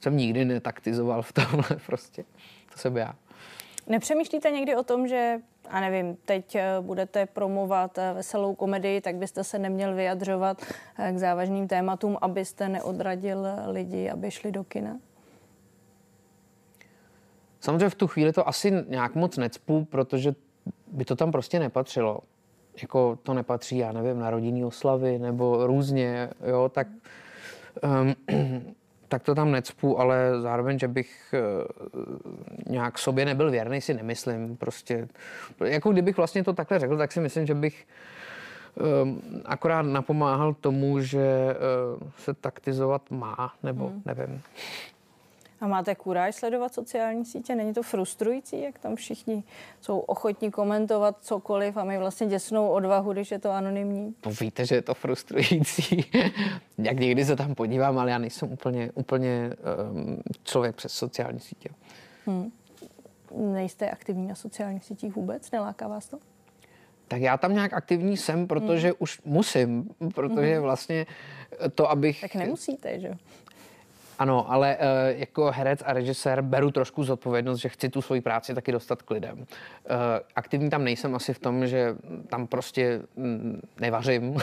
jsem 0.00 0.16
nikdy 0.16 0.44
netaktizoval 0.44 1.22
v 1.22 1.32
tomhle 1.32 1.68
prostě. 1.86 2.24
To 2.72 2.78
jsem 2.78 2.96
já. 2.96 3.14
Nepřemýšlíte 3.86 4.50
někdy 4.50 4.76
o 4.76 4.82
tom, 4.82 5.08
že, 5.08 5.38
a 5.70 5.80
nevím, 5.80 6.16
teď 6.24 6.54
eh, 6.54 6.76
budete 6.80 7.26
promovat 7.26 7.98
eh, 7.98 8.12
veselou 8.14 8.54
komedii, 8.54 9.00
tak 9.00 9.16
byste 9.16 9.44
se 9.44 9.58
neměl 9.58 9.94
vyjadřovat 9.94 10.62
eh, 10.98 11.12
k 11.12 11.18
závažným 11.18 11.68
tématům, 11.68 12.18
abyste 12.20 12.68
neodradil 12.68 13.46
lidi, 13.66 14.10
aby 14.10 14.30
šli 14.30 14.52
do 14.52 14.64
kina? 14.64 14.98
Samozřejmě 17.60 17.88
v 17.88 17.94
tu 17.94 18.06
chvíli 18.06 18.32
to 18.32 18.48
asi 18.48 18.72
nějak 18.88 19.14
moc 19.14 19.36
necpu, 19.36 19.84
protože 19.84 20.34
by 20.86 21.04
to 21.04 21.16
tam 21.16 21.32
prostě 21.32 21.58
nepatřilo 21.58 22.20
jako 22.82 23.18
to 23.22 23.34
nepatří, 23.34 23.78
já 23.78 23.92
nevím, 23.92 24.18
na 24.18 24.30
rodinný 24.30 24.64
oslavy 24.64 25.18
nebo 25.18 25.66
různě, 25.66 26.30
jo, 26.46 26.70
tak, 26.74 26.86
um, 27.82 28.14
tak 29.08 29.22
to 29.22 29.34
tam 29.34 29.50
necpu, 29.50 30.00
ale 30.00 30.40
zároveň, 30.40 30.78
že 30.78 30.88
bych 30.88 31.34
uh, 31.34 32.72
nějak 32.72 32.98
sobě 32.98 33.24
nebyl 33.24 33.50
věrný, 33.50 33.80
si 33.80 33.94
nemyslím. 33.94 34.56
Prostě, 34.56 35.08
jako 35.64 35.92
kdybych 35.92 36.16
vlastně 36.16 36.44
to 36.44 36.52
takhle 36.52 36.78
řekl, 36.78 36.96
tak 36.96 37.12
si 37.12 37.20
myslím, 37.20 37.46
že 37.46 37.54
bych 37.54 37.86
um, 39.02 39.22
akorát 39.44 39.82
napomáhal 39.82 40.54
tomu, 40.54 41.00
že 41.00 41.56
uh, 42.00 42.08
se 42.18 42.34
taktizovat 42.34 43.10
má, 43.10 43.54
nebo 43.62 43.88
hmm. 43.88 44.02
nevím. 44.04 44.42
A 45.64 45.66
máte 45.66 45.94
kuráž 45.94 46.34
sledovat 46.34 46.74
sociální 46.74 47.24
sítě? 47.24 47.54
Není 47.54 47.74
to 47.74 47.82
frustrující, 47.82 48.62
jak 48.62 48.78
tam 48.78 48.96
všichni 48.96 49.44
jsou 49.80 49.98
ochotní 49.98 50.50
komentovat 50.50 51.16
cokoliv 51.20 51.76
a 51.76 51.84
mají 51.84 51.98
vlastně 51.98 52.26
děsnou 52.26 52.68
odvahu, 52.68 53.12
když 53.12 53.30
je 53.30 53.38
to 53.38 53.50
anonymní? 53.50 54.14
To 54.20 54.30
víte, 54.30 54.66
že 54.66 54.74
je 54.74 54.82
to 54.82 54.94
frustrující. 54.94 56.04
jak 56.78 56.98
někdy 56.98 57.24
se 57.24 57.36
tam 57.36 57.54
podívám, 57.54 57.98
ale 57.98 58.10
já 58.10 58.18
nejsem 58.18 58.52
úplně, 58.52 58.90
úplně 58.94 59.50
um, 59.92 60.22
člověk 60.42 60.76
přes 60.76 60.92
sociální 60.92 61.40
sítě. 61.40 61.68
Hmm. 62.26 62.52
Nejste 63.36 63.90
aktivní 63.90 64.26
na 64.26 64.34
sociálních 64.34 64.84
sítích 64.84 65.16
vůbec? 65.16 65.50
Neláká 65.50 65.88
vás 65.88 66.08
to? 66.08 66.18
Tak 67.08 67.20
já 67.20 67.36
tam 67.36 67.54
nějak 67.54 67.72
aktivní 67.72 68.16
jsem, 68.16 68.46
protože 68.46 68.88
hmm. 68.88 68.96
už 68.98 69.20
musím, 69.24 69.90
protože 70.14 70.54
hmm. 70.54 70.62
vlastně 70.62 71.06
to, 71.74 71.90
abych... 71.90 72.20
Tak 72.20 72.34
nemusíte, 72.34 73.00
že 73.00 73.06
jo? 73.06 73.14
Ano, 74.18 74.52
ale 74.52 74.76
uh, 74.76 75.20
jako 75.20 75.50
herec 75.50 75.82
a 75.86 75.92
režisér 75.92 76.42
beru 76.42 76.70
trošku 76.70 77.04
zodpovědnost, 77.04 77.58
že 77.58 77.68
chci 77.68 77.88
tu 77.88 78.02
svoji 78.02 78.20
práci 78.20 78.54
taky 78.54 78.72
dostat 78.72 79.02
k 79.02 79.10
lidem. 79.10 79.38
Uh, 79.38 79.44
aktivní 80.36 80.70
tam 80.70 80.84
nejsem 80.84 81.14
asi 81.14 81.34
v 81.34 81.38
tom, 81.38 81.66
že 81.66 81.96
tam 82.28 82.46
prostě 82.46 83.02
mm, 83.16 83.60
nevařím. 83.80 84.36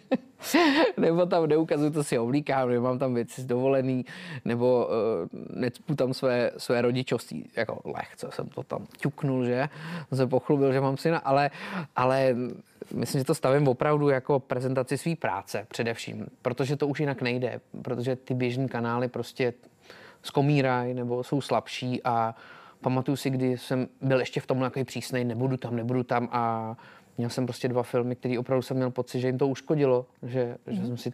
nebo 0.96 1.26
tam 1.26 1.46
neukazuju, 1.46 1.92
co 1.92 2.04
si 2.04 2.18
oblíkám, 2.18 2.68
nebo 2.68 2.82
mám 2.82 2.98
tam 2.98 3.14
věci 3.14 3.42
z 3.42 3.46
dovolený, 3.46 4.04
nebo 4.44 4.86
uh, 4.86 5.60
necpu 5.60 5.94
tam 5.94 6.14
své, 6.14 6.50
své 6.56 6.82
rodičovství. 6.82 7.50
Jako 7.56 7.80
lehce 7.84 8.28
jsem 8.30 8.48
to 8.48 8.62
tam 8.62 8.86
ťuknul, 8.96 9.44
že? 9.44 9.68
Se 10.12 10.26
pochlubil, 10.26 10.72
že 10.72 10.80
mám 10.80 10.96
syna, 10.96 11.18
ale, 11.18 11.50
ale 11.96 12.36
myslím, 12.94 13.18
že 13.18 13.24
to 13.24 13.34
stavím 13.34 13.68
opravdu 13.68 14.08
jako 14.08 14.40
prezentaci 14.40 14.98
své 14.98 15.16
práce 15.16 15.66
především, 15.68 16.26
protože 16.42 16.76
to 16.76 16.86
už 16.86 17.00
jinak 17.00 17.22
nejde, 17.22 17.60
protože 17.82 18.16
ty 18.16 18.34
běžní 18.34 18.68
kanály 18.68 19.08
prostě 19.08 19.54
zkomírají 20.22 20.94
nebo 20.94 21.24
jsou 21.24 21.40
slabší 21.40 22.02
a 22.04 22.34
pamatuju 22.80 23.16
si, 23.16 23.30
kdy 23.30 23.58
jsem 23.58 23.88
byl 24.00 24.20
ještě 24.20 24.40
v 24.40 24.46
tom 24.46 24.58
nějaký 24.58 24.84
přísnej, 24.84 25.24
nebudu 25.24 25.56
tam, 25.56 25.76
nebudu 25.76 26.02
tam 26.02 26.28
a 26.32 26.76
měl 27.18 27.30
jsem 27.30 27.46
prostě 27.46 27.68
dva 27.68 27.82
filmy, 27.82 28.16
které 28.16 28.38
opravdu 28.38 28.62
jsem 28.62 28.76
měl 28.76 28.90
pocit, 28.90 29.20
že 29.20 29.28
jim 29.28 29.38
to 29.38 29.48
uškodilo, 29.48 30.06
že, 30.22 30.56
mm. 30.66 30.76
že, 30.76 30.86
jsem 30.86 30.96
si, 30.96 31.12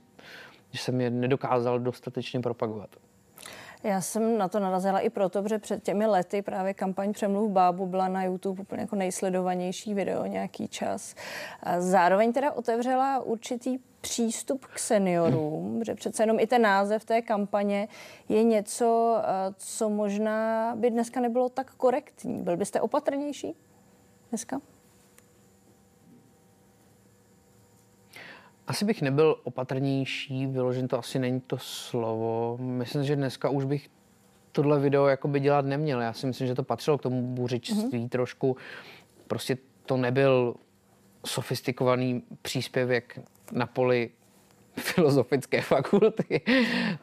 že 0.71 0.79
jsem 0.79 1.01
je 1.01 1.11
nedokázal 1.11 1.79
dostatečně 1.79 2.41
propagovat. 2.41 2.91
Já 3.83 4.01
jsem 4.01 4.39
na 4.39 4.49
to 4.49 4.61
narazila 4.61 5.01
i 5.01 5.11
proto, 5.11 5.49
že 5.49 5.59
před 5.59 5.83
těmi 5.83 6.07
lety 6.07 6.43
právě 6.43 6.75
kampaň 6.75 7.13
Přemluv 7.13 7.51
bábu 7.51 7.87
byla 7.87 8.09
na 8.09 8.25
YouTube 8.25 8.63
úplně 8.63 8.81
jako 8.81 8.97
nejsledovanější 8.97 9.95
video 9.95 10.27
nějaký 10.27 10.69
čas. 10.69 11.15
Zároveň 11.79 12.33
teda 12.33 12.53
otevřela 12.53 13.23
určitý 13.23 13.79
přístup 14.01 14.65
k 14.65 14.79
seniorům, 14.79 15.85
že 15.85 15.95
přece 15.95 16.23
jenom 16.23 16.41
i 16.41 16.47
ten 16.47 16.63
název 16.63 17.05
té 17.05 17.23
kampaně 17.23 17.89
je 18.29 18.43
něco, 18.43 19.23
co 19.57 19.89
možná 19.89 20.73
by 20.77 20.91
dneska 20.91 21.21
nebylo 21.21 21.49
tak 21.49 21.75
korektní. 21.75 22.43
Byl 22.43 22.57
byste 22.57 22.81
opatrnější 22.81 23.57
dneska? 24.31 24.61
Asi 28.67 28.85
bych 28.85 29.03
nebyl 29.03 29.37
opatrnější, 29.45 30.47
vyložen 30.47 30.89
to 30.89 30.99
asi 30.99 31.19
není 31.19 31.41
to 31.41 31.59
slovo. 31.59 32.59
Myslím, 32.61 33.05
že 33.05 33.17
dneska 33.17 33.49
už 33.49 33.65
bych 33.65 33.89
tohle 34.53 34.81
video 34.81 35.07
jakoby 35.07 35.41
dělat 35.41 35.65
neměl. 35.65 36.01
Já 36.01 36.13
si 36.13 36.27
myslím, 36.27 36.47
že 36.47 36.55
to 36.55 36.63
patřilo 36.63 36.99
k 36.99 37.03
tomu 37.03 37.23
buřičství 37.23 37.99
mm-hmm. 37.99 38.09
trošku. 38.09 38.57
Prostě 39.27 39.59
to 39.87 39.97
nebyl 39.97 40.55
sofistikovaný 41.27 42.23
příspěvek 42.43 43.21
na 43.53 43.67
poli 43.67 44.11
filozofické 44.77 45.63
fakulty. 45.63 46.41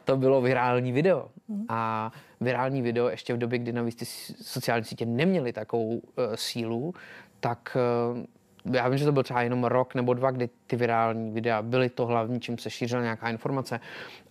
to 0.04 0.16
bylo 0.16 0.40
virální 0.40 0.92
video. 0.92 1.28
Mm. 1.48 1.64
A 1.68 2.12
virální 2.40 2.82
video 2.82 3.08
ještě 3.08 3.34
v 3.34 3.38
době, 3.38 3.58
kdy 3.58 3.72
navíc 3.72 3.94
ty 3.94 4.04
sociální 4.42 4.84
sítě 4.84 5.06
neměly 5.06 5.52
takovou 5.52 5.88
uh, 5.88 6.00
sílu, 6.34 6.94
tak 7.40 7.76
uh, 8.12 8.24
já 8.72 8.88
vím, 8.88 8.98
že 8.98 9.04
to 9.04 9.12
byl 9.12 9.22
třeba 9.22 9.42
jenom 9.42 9.64
rok 9.64 9.94
nebo 9.94 10.14
dva, 10.14 10.30
kdy 10.30 10.48
ty 10.66 10.76
virální 10.76 11.30
videa 11.30 11.62
byly 11.62 11.90
to 11.90 12.06
hlavní, 12.06 12.40
čím 12.40 12.58
se 12.58 12.70
šířila 12.70 13.02
nějaká 13.02 13.28
informace 13.28 13.80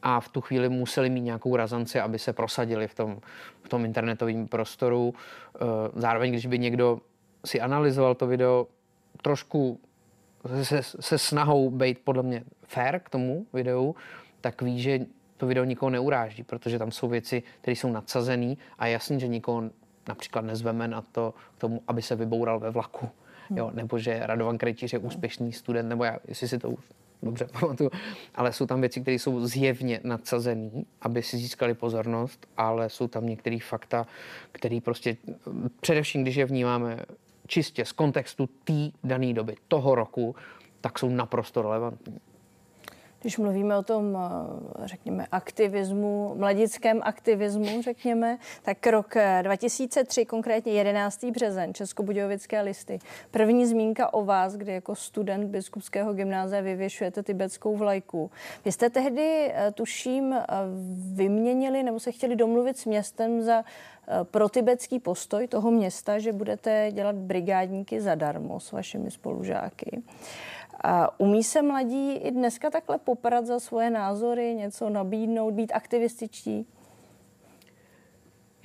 a 0.03 0.19
v 0.19 0.29
tu 0.29 0.41
chvíli 0.41 0.69
museli 0.69 1.09
mít 1.09 1.21
nějakou 1.21 1.55
razanci, 1.55 1.99
aby 1.99 2.19
se 2.19 2.33
prosadili 2.33 2.87
v 2.87 2.93
tom, 2.93 3.19
v 3.63 3.69
tom 3.69 3.85
internetovém 3.85 4.47
prostoru. 4.47 5.13
Eh, 5.55 5.59
zároveň, 5.95 6.31
když 6.31 6.45
by 6.45 6.59
někdo 6.59 7.01
si 7.45 7.61
analyzoval 7.61 8.15
to 8.15 8.27
video 8.27 8.67
trošku 9.21 9.79
se, 10.63 10.83
se 10.83 11.17
snahou 11.17 11.69
být 11.69 11.99
podle 12.03 12.23
mě 12.23 12.43
fair 12.63 12.99
k 12.99 13.09
tomu 13.09 13.45
videu, 13.53 13.95
tak 14.41 14.61
ví, 14.61 14.81
že 14.81 14.99
to 15.37 15.47
video 15.47 15.63
nikoho 15.63 15.89
neuráží, 15.89 16.43
protože 16.43 16.79
tam 16.79 16.91
jsou 16.91 17.07
věci, 17.07 17.43
které 17.61 17.75
jsou 17.75 17.91
nadsazené 17.91 18.55
a 18.79 18.87
jasně, 18.87 19.19
že 19.19 19.27
nikoho 19.27 19.63
například 20.07 20.41
nezveme 20.45 20.87
na 20.87 21.01
to 21.01 21.33
k 21.57 21.61
tomu, 21.61 21.81
aby 21.87 22.01
se 22.01 22.15
vyboural 22.15 22.59
ve 22.59 22.69
vlaku 22.69 23.09
jo, 23.55 23.71
nebo 23.73 23.99
že 23.99 24.19
Radovan 24.21 24.57
Krejčíř 24.57 24.93
je 24.93 24.99
úspěšný 24.99 25.53
student, 25.53 25.89
nebo 25.89 26.03
já, 26.03 26.17
jestli 26.27 26.47
si 26.47 26.59
to 26.59 26.69
už 26.69 26.83
dobře 27.23 27.47
pamatuju, 27.59 27.89
ale 28.35 28.53
jsou 28.53 28.65
tam 28.65 28.81
věci, 28.81 29.01
které 29.01 29.15
jsou 29.15 29.47
zjevně 29.47 29.99
nadsazené, 30.03 30.69
aby 31.01 31.23
si 31.23 31.37
získali 31.37 31.73
pozornost, 31.73 32.47
ale 32.57 32.89
jsou 32.89 33.07
tam 33.07 33.25
některé 33.25 33.57
fakta, 33.59 34.07
které 34.51 34.79
prostě, 34.83 35.17
především 35.81 36.21
když 36.21 36.35
je 36.35 36.45
vnímáme 36.45 36.99
čistě 37.47 37.85
z 37.85 37.91
kontextu 37.91 38.49
té 38.63 38.89
dané 39.03 39.33
doby, 39.33 39.55
toho 39.67 39.95
roku, 39.95 40.35
tak 40.81 40.99
jsou 40.99 41.09
naprosto 41.09 41.61
relevantní. 41.61 42.19
Když 43.23 43.37
mluvíme 43.37 43.77
o 43.77 43.83
tom, 43.83 44.17
eh, 44.17 44.87
řekněme, 44.87 45.27
aktivismu, 45.31 46.33
mladickém 46.35 46.99
aktivismu, 47.03 47.81
řekněme, 47.81 48.37
tak 48.63 48.87
rok 48.87 49.15
2003, 49.41 50.21
eh, 50.21 50.25
konkrétně 50.25 50.73
11. 50.73 51.31
březen, 51.31 51.73
Českobudějovické 51.73 52.61
listy. 52.61 52.99
První 53.31 53.65
zmínka 53.65 54.13
o 54.13 54.25
vás, 54.25 54.55
kdy 54.55 54.73
jako 54.73 54.95
student 54.95 55.49
biskupského 55.49 56.13
gymnázia 56.13 56.61
vyvěšujete 56.61 57.23
tibetskou 57.23 57.75
vlajku. 57.75 58.31
Vy 58.65 58.71
jste 58.71 58.89
tehdy, 58.89 59.51
eh, 59.53 59.71
tuším, 59.71 60.35
vyměnili 61.13 61.83
nebo 61.83 61.99
se 61.99 62.11
chtěli 62.11 62.35
domluvit 62.35 62.77
s 62.77 62.85
městem 62.85 63.41
za 63.41 63.63
protibetský 64.23 64.99
postoj 64.99 65.47
toho 65.47 65.71
města, 65.71 66.19
že 66.19 66.33
budete 66.33 66.91
dělat 66.91 67.15
brigádníky 67.15 68.01
zadarmo 68.01 68.59
s 68.59 68.71
vašimi 68.71 69.11
spolužáky. 69.11 70.01
A 70.83 71.19
umí 71.19 71.43
se 71.43 71.61
mladí 71.61 72.13
i 72.13 72.31
dneska 72.31 72.69
takhle 72.69 72.97
poprat 72.97 73.45
za 73.45 73.59
svoje 73.59 73.89
názory, 73.89 74.55
něco 74.55 74.89
nabídnout, 74.89 75.51
být 75.51 75.71
aktivističtí? 75.71 76.67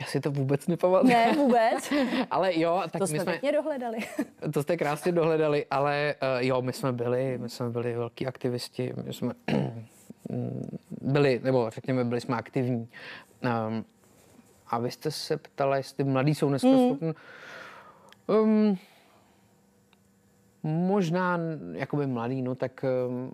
Já 0.00 0.06
si 0.06 0.20
to 0.20 0.30
vůbec 0.30 0.66
nepamatuju. 0.66 1.12
Ne, 1.12 1.32
vůbec. 1.32 1.92
ale 2.30 2.58
jo, 2.58 2.82
tak 2.90 2.98
to 2.98 3.06
jsme 3.06 3.18
my 3.18 3.38
jsme 3.40 3.52
dohledali. 3.52 3.98
to 4.52 4.62
jste 4.62 4.76
krásně 4.76 5.12
dohledali, 5.12 5.66
ale 5.70 6.14
uh, 6.22 6.46
jo, 6.46 6.62
my 6.62 6.72
jsme 6.72 6.92
byli, 6.92 7.38
my 7.38 7.48
jsme 7.48 7.70
byli 7.70 7.94
velký 7.94 8.26
aktivisti, 8.26 8.92
my 9.04 9.12
jsme 9.12 9.32
byli, 11.00 11.40
nebo 11.44 11.70
řekněme, 11.70 12.04
byli 12.04 12.20
jsme 12.20 12.36
aktivní. 12.36 12.88
Um, 13.68 13.84
a 14.66 14.78
vy 14.78 14.90
jste 14.90 15.10
se 15.10 15.36
ptala, 15.36 15.76
jestli 15.76 16.04
mladí 16.04 16.34
jsou 16.34 16.48
dneska 16.48 16.68
mm. 16.68 16.88
schopni. 16.88 17.14
Um, 18.26 18.78
Možná 20.62 21.40
jakoby 21.72 22.06
mladý, 22.06 22.42
no 22.42 22.54
tak 22.54 22.84
um, 23.08 23.32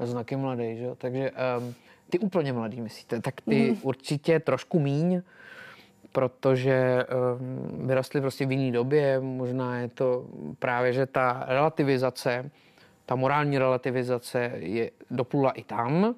znaky 0.00 0.36
mladý, 0.36 0.76
že 0.76 0.84
jo? 0.84 0.94
Takže 0.94 1.30
um, 1.30 1.74
ty 2.10 2.18
úplně 2.18 2.52
mladý 2.52 2.80
myslíte, 2.80 3.20
tak 3.20 3.40
ty 3.40 3.70
mm. 3.70 3.78
určitě 3.82 4.40
trošku 4.40 4.80
míň, 4.80 5.22
protože 6.12 7.04
um, 7.04 7.86
vyrostly 7.86 8.20
prostě 8.20 8.46
v 8.46 8.52
jiné 8.52 8.72
době, 8.72 9.20
možná 9.20 9.78
je 9.78 9.88
to 9.88 10.26
právě, 10.58 10.92
že 10.92 11.06
ta 11.06 11.44
relativizace, 11.48 12.50
ta 13.06 13.14
morální 13.14 13.58
relativizace 13.58 14.52
je 14.54 14.90
doplula 15.10 15.50
i 15.50 15.62
tam. 15.62 16.14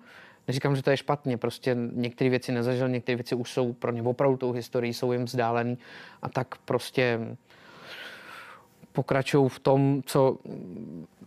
Neříkám, 0.49 0.77
že 0.77 0.83
to 0.83 0.91
je 0.91 0.97
špatně, 0.97 1.37
prostě 1.37 1.77
některé 1.93 2.31
věci 2.31 2.53
nezažil, 2.53 2.89
některé 2.89 3.17
věci 3.17 3.35
už 3.35 3.51
jsou 3.51 3.73
pro 3.73 3.93
ně 3.93 4.03
opravdu 4.03 4.37
tou 4.37 4.53
historií, 4.53 4.95
jsou 4.95 5.13
jim 5.13 5.25
vzdálený 5.25 5.79
a 6.23 6.29
tak 6.29 6.57
prostě 6.57 7.21
pokračují 8.97 9.49
v 9.49 9.59
tom, 9.59 10.03
co, 10.07 10.39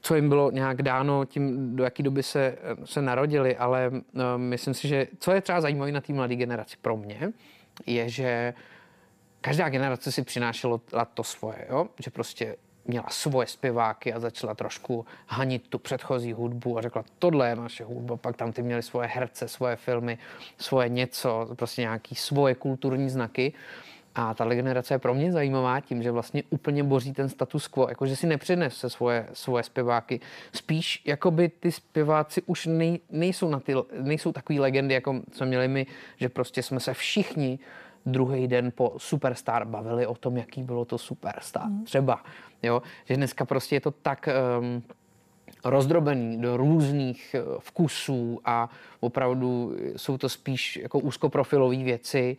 co 0.01 0.15
jim 0.15 0.29
bylo 0.29 0.51
nějak 0.51 0.81
dáno 0.81 1.25
tím, 1.25 1.75
do 1.75 1.83
jaké 1.83 2.03
doby 2.03 2.23
se, 2.23 2.57
se 2.85 3.01
narodili, 3.01 3.57
ale 3.57 3.89
uh, 3.89 4.21
myslím 4.37 4.73
si, 4.73 4.87
že 4.87 5.07
co 5.19 5.31
je 5.31 5.41
třeba 5.41 5.61
zajímavé 5.61 5.91
na 5.91 6.01
té 6.01 6.13
mladé 6.13 6.35
generaci 6.35 6.77
pro 6.81 6.97
mě, 6.97 7.33
je, 7.85 8.09
že 8.09 8.53
každá 9.41 9.69
generace 9.69 10.11
si 10.11 10.21
přinášela 10.23 10.79
to 11.13 11.23
svoje, 11.23 11.67
jo? 11.69 11.87
že 11.99 12.11
prostě 12.11 12.55
měla 12.85 13.09
svoje 13.09 13.47
zpěváky 13.47 14.13
a 14.13 14.19
začala 14.19 14.55
trošku 14.55 15.05
hanit 15.27 15.67
tu 15.67 15.79
předchozí 15.79 16.33
hudbu 16.33 16.77
a 16.77 16.81
řekla, 16.81 17.03
tohle 17.19 17.49
je 17.49 17.55
naše 17.55 17.83
hudba, 17.83 18.17
pak 18.17 18.37
tam 18.37 18.51
ty 18.51 18.61
měli 18.61 18.81
svoje 18.81 19.07
herce, 19.07 19.47
svoje 19.47 19.75
filmy, 19.75 20.17
svoje 20.57 20.89
něco, 20.89 21.49
prostě 21.55 21.81
nějaký 21.81 22.15
svoje 22.15 22.55
kulturní 22.55 23.09
znaky. 23.09 23.53
A 24.15 24.33
ta 24.33 24.45
generace 24.45 24.93
je 24.93 24.99
pro 24.99 25.13
mě 25.13 25.31
zajímavá 25.31 25.79
tím, 25.79 26.03
že 26.03 26.11
vlastně 26.11 26.43
úplně 26.49 26.83
boří 26.83 27.13
ten 27.13 27.29
status 27.29 27.67
quo, 27.67 27.89
jakože 27.89 28.15
si 28.15 28.27
nepřinese 28.27 28.89
svoje, 28.89 29.27
svoje 29.33 29.63
zpěváky. 29.63 30.19
Spíš 30.53 31.01
jakoby 31.05 31.49
ty 31.49 31.71
zpěváci 31.71 32.41
už 32.45 32.65
nej, 32.65 32.99
nejsou, 33.11 33.49
na 33.49 33.59
ty, 33.59 33.73
nejsou 34.01 34.31
takový 34.31 34.59
legendy, 34.59 34.93
jako 34.93 35.21
co 35.31 35.45
měli 35.45 35.67
my, 35.67 35.85
že 36.17 36.29
prostě 36.29 36.63
jsme 36.63 36.79
se 36.79 36.93
všichni 36.93 37.59
druhý 38.05 38.47
den 38.47 38.71
po 38.75 38.93
Superstar 38.97 39.65
bavili 39.65 40.07
o 40.07 40.15
tom, 40.15 40.37
jaký 40.37 40.63
bylo 40.63 40.85
to 40.85 40.97
Superstar. 40.97 41.67
Mm. 41.67 41.83
Třeba, 41.83 42.23
jo, 42.63 42.81
že 43.05 43.15
dneska 43.15 43.45
prostě 43.45 43.75
je 43.75 43.81
to 43.81 43.91
tak 43.91 44.29
um, 44.59 44.83
rozdrobený 45.65 46.41
do 46.41 46.57
různých 46.57 47.35
uh, 47.35 47.59
vkusů 47.59 48.39
a 48.45 48.69
opravdu 48.99 49.75
jsou 49.95 50.17
to 50.17 50.29
spíš 50.29 50.77
jako 50.77 50.99
úzkoprofilové 50.99 51.77
věci, 51.77 52.37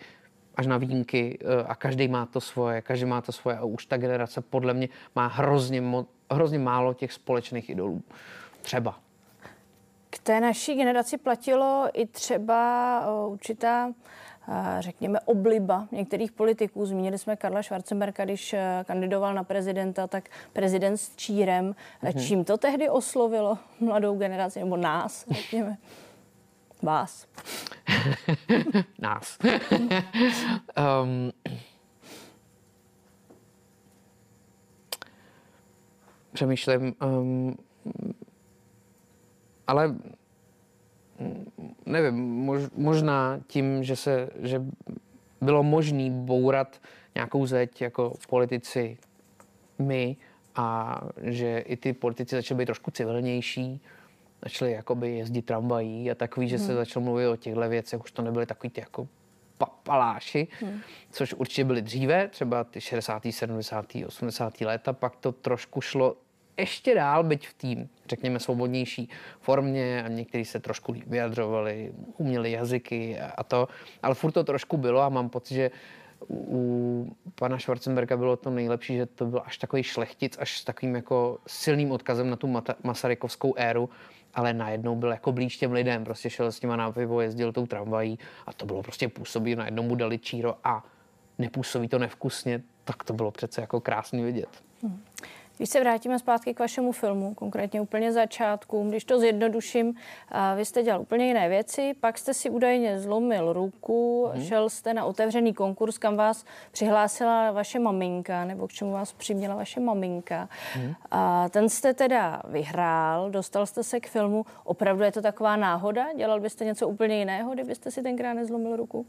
až 0.56 0.66
na 0.66 0.76
výjimky 0.76 1.38
eh, 1.40 1.64
a 1.64 1.74
každý 1.74 2.08
má 2.08 2.26
to 2.26 2.40
svoje, 2.40 2.82
každý 2.82 3.04
má 3.04 3.20
to 3.20 3.32
svoje 3.32 3.56
a 3.56 3.64
už 3.64 3.86
ta 3.86 3.96
generace 3.96 4.40
podle 4.40 4.74
mě 4.74 4.88
má 5.16 5.26
hrozně, 5.26 5.82
hrozně 6.30 6.58
málo 6.58 6.94
těch 6.94 7.12
společných 7.12 7.70
idolů. 7.70 8.02
Třeba. 8.62 8.98
K 10.10 10.18
té 10.18 10.40
naší 10.40 10.74
generaci 10.74 11.18
platilo 11.18 11.88
i 11.92 12.06
třeba 12.06 13.00
eh, 13.02 13.26
určitá 13.26 13.92
eh, 14.48 14.76
řekněme, 14.78 15.20
obliba 15.20 15.88
některých 15.92 16.32
politiků. 16.32 16.86
Zmínili 16.86 17.18
jsme 17.18 17.36
Karla 17.36 17.62
Schwarzenberga, 17.62 18.24
když 18.24 18.54
kandidoval 18.84 19.34
na 19.34 19.44
prezidenta, 19.44 20.06
tak 20.06 20.28
prezident 20.52 20.96
s 20.96 21.16
čírem. 21.16 21.74
Mm-hmm. 22.02 22.26
Čím 22.26 22.44
to 22.44 22.58
tehdy 22.58 22.88
oslovilo 22.88 23.58
mladou 23.80 24.18
generaci, 24.18 24.58
nebo 24.58 24.76
nás, 24.76 25.26
řekněme? 25.30 25.76
Vás. 26.82 27.26
Nás. 28.98 29.38
um, 31.02 31.32
přemýšlím, 36.32 36.94
um, 37.02 37.56
ale 39.66 39.96
nevím, 41.86 42.14
mož, 42.14 42.62
možná 42.76 43.40
tím, 43.46 43.84
že 43.84 43.96
se, 43.96 44.28
že 44.42 44.62
bylo 45.40 45.62
možné 45.62 46.10
bourat 46.10 46.80
nějakou 47.14 47.46
zeď 47.46 47.80
jako 47.82 48.14
politici 48.28 48.98
my 49.78 50.16
a 50.54 51.00
že 51.22 51.58
i 51.58 51.76
ty 51.76 51.92
politici 51.92 52.36
začaly 52.36 52.58
být 52.58 52.66
trošku 52.66 52.90
civilnější, 52.90 53.80
začali 54.42 54.72
jakoby 54.72 55.16
jezdit 55.16 55.42
tramvají 55.42 56.10
a 56.10 56.14
takový, 56.14 56.48
že 56.48 56.56
hmm. 56.56 56.66
se 56.66 56.74
začalo 56.74 57.04
mluvit 57.04 57.28
o 57.28 57.36
těchto 57.36 57.68
věcech, 57.68 58.00
už 58.00 58.12
to 58.12 58.22
nebyly 58.22 58.46
takový 58.46 58.70
ty 58.70 58.80
jako 58.80 59.08
papaláši, 59.58 60.48
hmm. 60.60 60.80
což 61.10 61.34
určitě 61.34 61.64
byly 61.64 61.82
dříve, 61.82 62.28
třeba 62.28 62.64
ty 62.64 62.80
60., 62.80 63.22
70., 63.30 63.86
80. 64.06 64.60
léta, 64.60 64.92
pak 64.92 65.16
to 65.16 65.32
trošku 65.32 65.80
šlo 65.80 66.16
ještě 66.58 66.94
dál, 66.94 67.24
byť 67.24 67.48
v 67.48 67.54
tým, 67.54 67.88
řekněme, 68.08 68.40
svobodnější 68.40 69.08
formě 69.40 70.04
a 70.04 70.08
někteří 70.08 70.44
se 70.44 70.60
trošku 70.60 70.94
vyjadřovali, 71.06 71.92
uměli 72.16 72.52
jazyky 72.52 73.18
a 73.20 73.44
to, 73.44 73.68
ale 74.02 74.14
furt 74.14 74.32
to 74.32 74.44
trošku 74.44 74.76
bylo 74.76 75.00
a 75.00 75.08
mám 75.08 75.28
pocit, 75.28 75.54
že 75.54 75.70
u 76.28 77.16
pana 77.34 77.58
Schwarzenberga 77.58 78.16
bylo 78.16 78.36
to 78.36 78.50
nejlepší, 78.50 78.96
že 78.96 79.06
to 79.06 79.26
byl 79.26 79.42
až 79.44 79.58
takový 79.58 79.82
šlechtic, 79.82 80.38
až 80.38 80.58
s 80.58 80.64
takovým 80.64 80.94
jako 80.94 81.38
silným 81.46 81.90
odkazem 81.92 82.30
na 82.30 82.36
tu 82.36 82.62
Masarykovskou 82.82 83.54
éru, 83.56 83.90
ale 84.34 84.54
najednou 84.54 84.96
byl 84.96 85.10
jako 85.10 85.32
blíž 85.32 85.56
těm 85.56 85.72
lidem, 85.72 86.04
prostě 86.04 86.30
šel 86.30 86.52
s 86.52 86.62
nima 86.62 86.76
na 86.76 86.92
pivo, 86.92 87.20
jezdil 87.20 87.52
tou 87.52 87.66
tramvají 87.66 88.18
a 88.46 88.52
to 88.52 88.66
bylo 88.66 88.82
prostě 88.82 89.08
působí, 89.08 89.56
najednou 89.56 89.82
mu 89.82 89.94
dali 89.94 90.18
číro 90.18 90.54
a 90.64 90.84
nepůsobí 91.38 91.88
to 91.88 91.98
nevkusně, 91.98 92.62
tak 92.84 93.04
to 93.04 93.12
bylo 93.12 93.30
přece 93.30 93.60
jako 93.60 93.80
krásný 93.80 94.22
vidět. 94.22 94.48
Hmm. 94.82 95.02
Když 95.60 95.70
se 95.70 95.80
vrátíme 95.80 96.18
zpátky 96.18 96.54
k 96.54 96.58
vašemu 96.58 96.92
filmu, 96.92 97.34
konkrétně 97.34 97.80
úplně 97.80 98.12
začátku, 98.12 98.88
když 98.88 99.04
to 99.04 99.20
zjednoduším, 99.20 99.94
vy 100.56 100.64
jste 100.64 100.82
dělal 100.82 101.00
úplně 101.00 101.26
jiné 101.26 101.48
věci, 101.48 101.94
pak 102.00 102.18
jste 102.18 102.34
si 102.34 102.50
údajně 102.50 103.00
zlomil 103.00 103.52
ruku, 103.52 104.30
hmm. 104.34 104.44
šel 104.44 104.68
jste 104.68 104.94
na 104.94 105.04
otevřený 105.04 105.54
konkurs, 105.54 105.98
kam 105.98 106.16
vás 106.16 106.44
přihlásila 106.70 107.50
vaše 107.50 107.78
maminka, 107.78 108.44
nebo 108.44 108.68
k 108.68 108.72
čemu 108.72 108.92
vás 108.92 109.12
přiměla 109.12 109.54
vaše 109.54 109.80
maminka. 109.80 110.48
Hmm. 110.74 110.94
A 111.10 111.48
ten 111.48 111.68
jste 111.68 111.94
teda 111.94 112.42
vyhrál, 112.48 113.30
dostal 113.30 113.66
jste 113.66 113.84
se 113.84 114.00
k 114.00 114.08
filmu. 114.08 114.46
Opravdu 114.64 115.04
je 115.04 115.12
to 115.12 115.22
taková 115.22 115.56
náhoda? 115.56 116.06
Dělal 116.16 116.40
byste 116.40 116.64
něco 116.64 116.88
úplně 116.88 117.18
jiného, 117.18 117.52
kdybyste 117.52 117.90
si 117.90 118.02
tenkrát 118.02 118.32
nezlomil 118.34 118.76
ruku? 118.76 119.06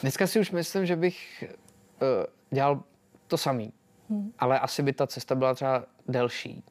Dneska 0.00 0.26
si 0.26 0.40
už 0.40 0.50
myslím, 0.50 0.86
že 0.86 0.96
bych 0.96 1.44
uh, 2.02 2.08
dělal 2.50 2.82
to 3.26 3.38
samý. 3.38 3.72
Hmm. 4.10 4.32
Ale 4.38 4.60
asi 4.60 4.82
by 4.82 4.92
ta 4.92 5.06
cesta 5.06 5.34
byla 5.34 5.54
třeba 5.54 5.84
delší. 6.08 6.64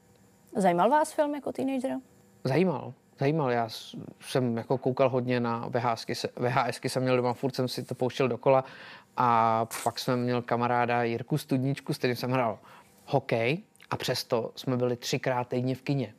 Zajímal 0.56 0.90
vás 0.90 1.14
film 1.14 1.36
jako 1.36 1.52
teenager? 1.52 1.98
Zajímal. 2.44 2.94
Zajímal. 3.20 3.52
Já 3.52 3.70
jsem 4.20 4.58
jako 4.58 4.78
koukal 4.78 5.10
hodně 5.10 5.40
na 5.40 5.68
VHSky, 5.68 6.14
VHSky 6.36 6.90
jsem 6.90 7.04
měl 7.04 7.18
doma, 7.18 7.34
furt 7.34 7.56
jsem 7.56 7.68
si 7.68 7.84
to 7.84 7.96
pouštěl 7.96 8.28
dokola 8.28 8.64
a 9.18 9.66
pak 9.84 10.00
jsem 10.00 10.24
měl 10.24 10.42
kamaráda 10.42 11.04
Jirku 11.04 11.38
Studničku, 11.38 11.94
s 11.94 11.98
kterým 11.98 12.16
jsem 12.16 12.32
hrál 12.32 12.60
hokej 13.06 13.64
a 13.90 13.98
přesto 13.98 14.52
jsme 14.56 14.78
byli 14.78 14.96
třikrát 14.96 15.48
týdně 15.48 15.76
v 15.76 15.82
kině. 15.82 16.14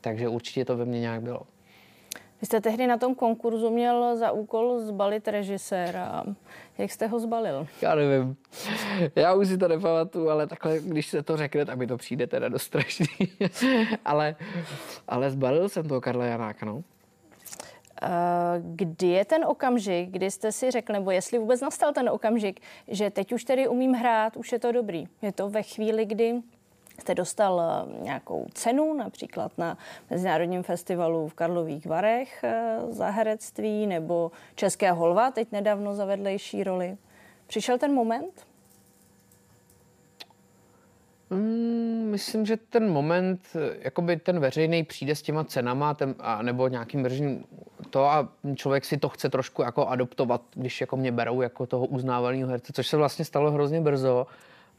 Takže 0.00 0.28
určitě 0.28 0.64
to 0.64 0.76
ve 0.76 0.84
mně 0.84 1.00
nějak 1.00 1.22
bylo. 1.22 1.42
Vy 2.42 2.46
jste 2.46 2.60
tehdy 2.60 2.86
na 2.86 2.98
tom 2.98 3.14
konkurzu 3.14 3.70
měl 3.70 4.16
za 4.16 4.32
úkol 4.32 4.80
zbalit 4.80 5.28
režiséra. 5.28 6.24
Jak 6.78 6.90
jste 6.90 7.06
ho 7.06 7.20
zbalil? 7.20 7.66
Já 7.82 7.94
nevím. 7.94 8.36
Já 9.16 9.34
už 9.34 9.48
si 9.48 9.58
to 9.58 9.68
nepamatuju, 9.68 10.28
ale 10.28 10.46
takhle, 10.46 10.80
když 10.80 11.06
se 11.06 11.22
to 11.22 11.36
řekne, 11.36 11.64
tak 11.64 11.78
mi 11.78 11.86
to 11.86 11.96
přijde 11.96 12.26
teda 12.26 12.48
dost 12.48 12.62
strašný. 12.62 13.06
ale, 14.04 14.36
ale 15.08 15.30
zbalil 15.30 15.68
jsem 15.68 15.88
toho 15.88 16.00
Karla 16.00 16.24
Janáka, 16.24 16.66
no. 16.66 16.82
Eh, 18.02 18.08
kdy 18.60 19.06
je 19.06 19.24
ten 19.24 19.44
okamžik, 19.44 20.10
kdy 20.10 20.30
jste 20.30 20.52
si 20.52 20.70
řekl, 20.70 20.92
nebo 20.92 21.10
jestli 21.10 21.38
vůbec 21.38 21.60
nastal 21.60 21.92
ten 21.92 22.08
okamžik, 22.08 22.60
že 22.88 23.10
teď 23.10 23.32
už 23.32 23.44
tedy 23.44 23.68
umím 23.68 23.92
hrát, 23.92 24.36
už 24.36 24.52
je 24.52 24.58
to 24.58 24.72
dobrý. 24.72 25.04
Je 25.22 25.32
to 25.32 25.48
ve 25.48 25.62
chvíli, 25.62 26.04
kdy 26.04 26.42
jste 27.02 27.14
dostal 27.14 27.60
eh, 27.60 28.02
nějakou 28.02 28.46
cenu, 28.54 28.94
například 28.94 29.58
na 29.58 29.78
Mezinárodním 30.10 30.62
festivalu 30.62 31.28
v 31.28 31.34
Karlových 31.34 31.86
Varech 31.86 32.44
eh, 32.44 32.78
za 32.88 33.10
herectví, 33.10 33.86
nebo 33.86 34.30
České 34.54 34.92
holva, 34.92 35.30
teď 35.30 35.52
nedávno 35.52 35.94
za 35.94 36.04
vedlejší 36.04 36.64
roli. 36.64 36.96
Přišel 37.46 37.78
ten 37.78 37.92
moment? 37.94 38.46
Mm, 41.30 42.08
myslím, 42.10 42.46
že 42.46 42.56
ten 42.56 42.90
moment, 42.90 43.40
eh, 43.54 43.76
jakoby 43.80 44.16
ten 44.16 44.40
veřejný 44.40 44.84
přijde 44.84 45.14
s 45.14 45.22
těma 45.22 45.44
cenama 45.44 45.94
ten, 45.94 46.14
a, 46.18 46.42
nebo 46.42 46.68
nějakým 46.68 47.02
veřejným 47.02 47.44
to 47.90 48.04
a 48.04 48.28
člověk 48.54 48.84
si 48.84 48.96
to 48.96 49.08
chce 49.08 49.28
trošku 49.28 49.62
jako 49.62 49.86
adoptovat, 49.86 50.42
když 50.54 50.80
jako 50.80 50.96
mě 50.96 51.12
berou 51.12 51.40
jako 51.40 51.66
toho 51.66 51.86
uznávaného 51.86 52.48
herce, 52.48 52.72
což 52.72 52.86
se 52.86 52.96
vlastně 52.96 53.24
stalo 53.24 53.50
hrozně 53.50 53.80
brzo 53.80 54.26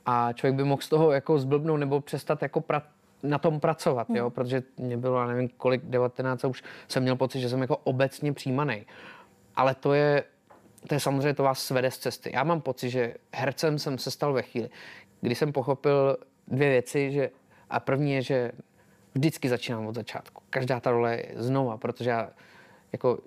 a 0.06 0.34
člověk 0.34 0.56
by 0.56 0.64
mohl 0.64 0.82
z 0.82 0.90
toho 0.90 1.12
jako 1.12 1.40
zblbnout 1.40 1.80
nebo 1.80 2.02
přestat 2.02 2.42
jako 2.42 2.62
pra, 2.62 2.82
na 3.24 3.38
tom 3.38 3.60
pracovat, 3.60 4.08
hmm. 4.08 4.18
jo, 4.18 4.30
protože 4.30 4.64
mě 4.78 4.98
bylo, 4.98 5.20
já 5.20 5.28
nevím 5.28 5.50
kolik, 5.50 5.82
19 5.86 6.46
a 6.46 6.48
už 6.48 6.64
jsem 6.88 7.04
měl 7.04 7.16
pocit, 7.16 7.40
že 7.40 7.50
jsem 7.50 7.62
jako 7.62 7.78
obecně 7.78 8.34
přijímaný. 8.34 8.86
Ale 9.56 9.76
to 9.76 9.94
je, 9.94 10.24
to 10.88 10.94
je 10.94 11.00
samozřejmě, 11.00 11.34
to 11.34 11.44
vás 11.44 11.66
svede 11.66 11.92
z 11.92 11.98
cesty. 11.98 12.32
Já 12.34 12.44
mám 12.44 12.62
pocit, 12.62 12.90
že 12.90 13.14
hercem 13.34 13.80
jsem 13.80 13.98
se 13.98 14.12
stal 14.12 14.34
ve 14.34 14.42
chvíli, 14.42 14.70
kdy 15.22 15.36
jsem 15.36 15.52
pochopil 15.52 16.18
dvě 16.48 16.70
věci, 16.70 17.12
že 17.12 17.30
a 17.70 17.80
první 17.80 18.14
je, 18.14 18.22
že 18.22 18.52
vždycky 19.14 19.50
začínám 19.50 19.88
od 19.88 19.96
začátku. 19.96 20.44
Každá 20.50 20.80
ta 20.80 20.92
role 20.92 21.16
je 21.16 21.34
znova, 21.36 21.78
protože 21.78 22.10
já 22.10 22.30
jako 22.92 23.20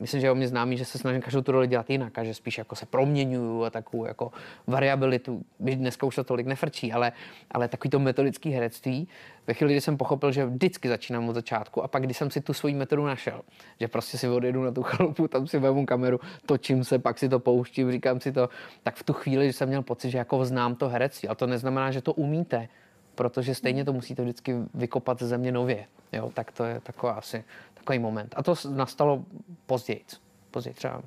myslím, 0.00 0.20
že 0.20 0.26
je 0.26 0.30
o 0.30 0.34
mě 0.34 0.48
známý, 0.48 0.76
že 0.76 0.84
se 0.84 0.98
snažím 0.98 1.22
každou 1.22 1.40
tu 1.40 1.52
roli 1.52 1.66
dělat 1.66 1.90
jinak 1.90 2.18
a 2.18 2.24
že 2.24 2.34
spíš 2.34 2.58
jako 2.58 2.76
se 2.76 2.86
proměňuju 2.86 3.64
a 3.64 3.70
takovou 3.70 4.04
jako 4.04 4.32
variabilitu, 4.66 5.42
dneska 5.60 6.06
už 6.06 6.14
to 6.14 6.24
tolik 6.24 6.46
nefrčí, 6.46 6.92
ale, 6.92 7.12
ale 7.50 7.68
takový 7.68 7.90
to 7.90 7.98
metodický 7.98 8.50
herectví, 8.50 9.08
ve 9.46 9.54
chvíli, 9.54 9.72
kdy 9.72 9.80
jsem 9.80 9.96
pochopil, 9.96 10.32
že 10.32 10.46
vždycky 10.46 10.88
začínám 10.88 11.28
od 11.28 11.34
začátku 11.34 11.82
a 11.82 11.88
pak, 11.88 12.02
když 12.02 12.16
jsem 12.16 12.30
si 12.30 12.40
tu 12.40 12.52
svoji 12.52 12.74
metodu 12.74 13.06
našel, 13.06 13.40
že 13.80 13.88
prostě 13.88 14.18
si 14.18 14.28
odjedu 14.28 14.64
na 14.64 14.70
tu 14.70 14.82
chalupu, 14.82 15.28
tam 15.28 15.46
si 15.46 15.58
vezmu 15.58 15.86
kameru, 15.86 16.20
točím 16.46 16.84
se, 16.84 16.98
pak 16.98 17.18
si 17.18 17.28
to 17.28 17.40
pouštím, 17.40 17.92
říkám 17.92 18.20
si 18.20 18.32
to, 18.32 18.48
tak 18.82 18.96
v 18.96 19.02
tu 19.02 19.12
chvíli 19.12 19.52
jsem 19.52 19.68
měl 19.68 19.82
pocit, 19.82 20.10
že 20.10 20.18
jako 20.18 20.44
znám 20.44 20.74
to 20.74 20.88
herectví, 20.88 21.28
ale 21.28 21.36
to 21.36 21.46
neznamená, 21.46 21.90
že 21.90 22.02
to 22.02 22.12
umíte, 22.12 22.68
protože 23.14 23.54
stejně 23.54 23.84
to 23.84 23.92
musíte 23.92 24.22
vždycky 24.22 24.54
vykopat 24.74 25.18
ze 25.18 25.26
země 25.26 25.52
nově. 25.52 25.86
Jo, 26.12 26.30
tak 26.34 26.52
to 26.52 26.64
je 26.64 26.80
taková 26.80 27.12
asi 27.12 27.44
takový 27.86 27.98
moment. 27.98 28.34
A 28.36 28.42
to 28.42 28.54
nastalo 28.70 29.24
později. 29.66 30.04
Později 30.50 30.74
třeba 30.74 31.02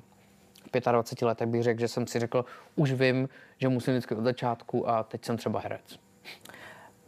v 0.74 0.90
25 0.90 1.26
letech 1.26 1.48
bych 1.48 1.62
řekl, 1.62 1.80
že 1.80 1.88
jsem 1.88 2.06
si 2.06 2.18
řekl, 2.18 2.44
už 2.76 2.92
vím, 2.92 3.28
že 3.58 3.68
musím 3.68 3.92
vždycky 3.92 4.14
od 4.14 4.24
začátku 4.24 4.88
a 4.88 5.02
teď 5.02 5.24
jsem 5.24 5.36
třeba 5.36 5.60
herec. 5.60 5.98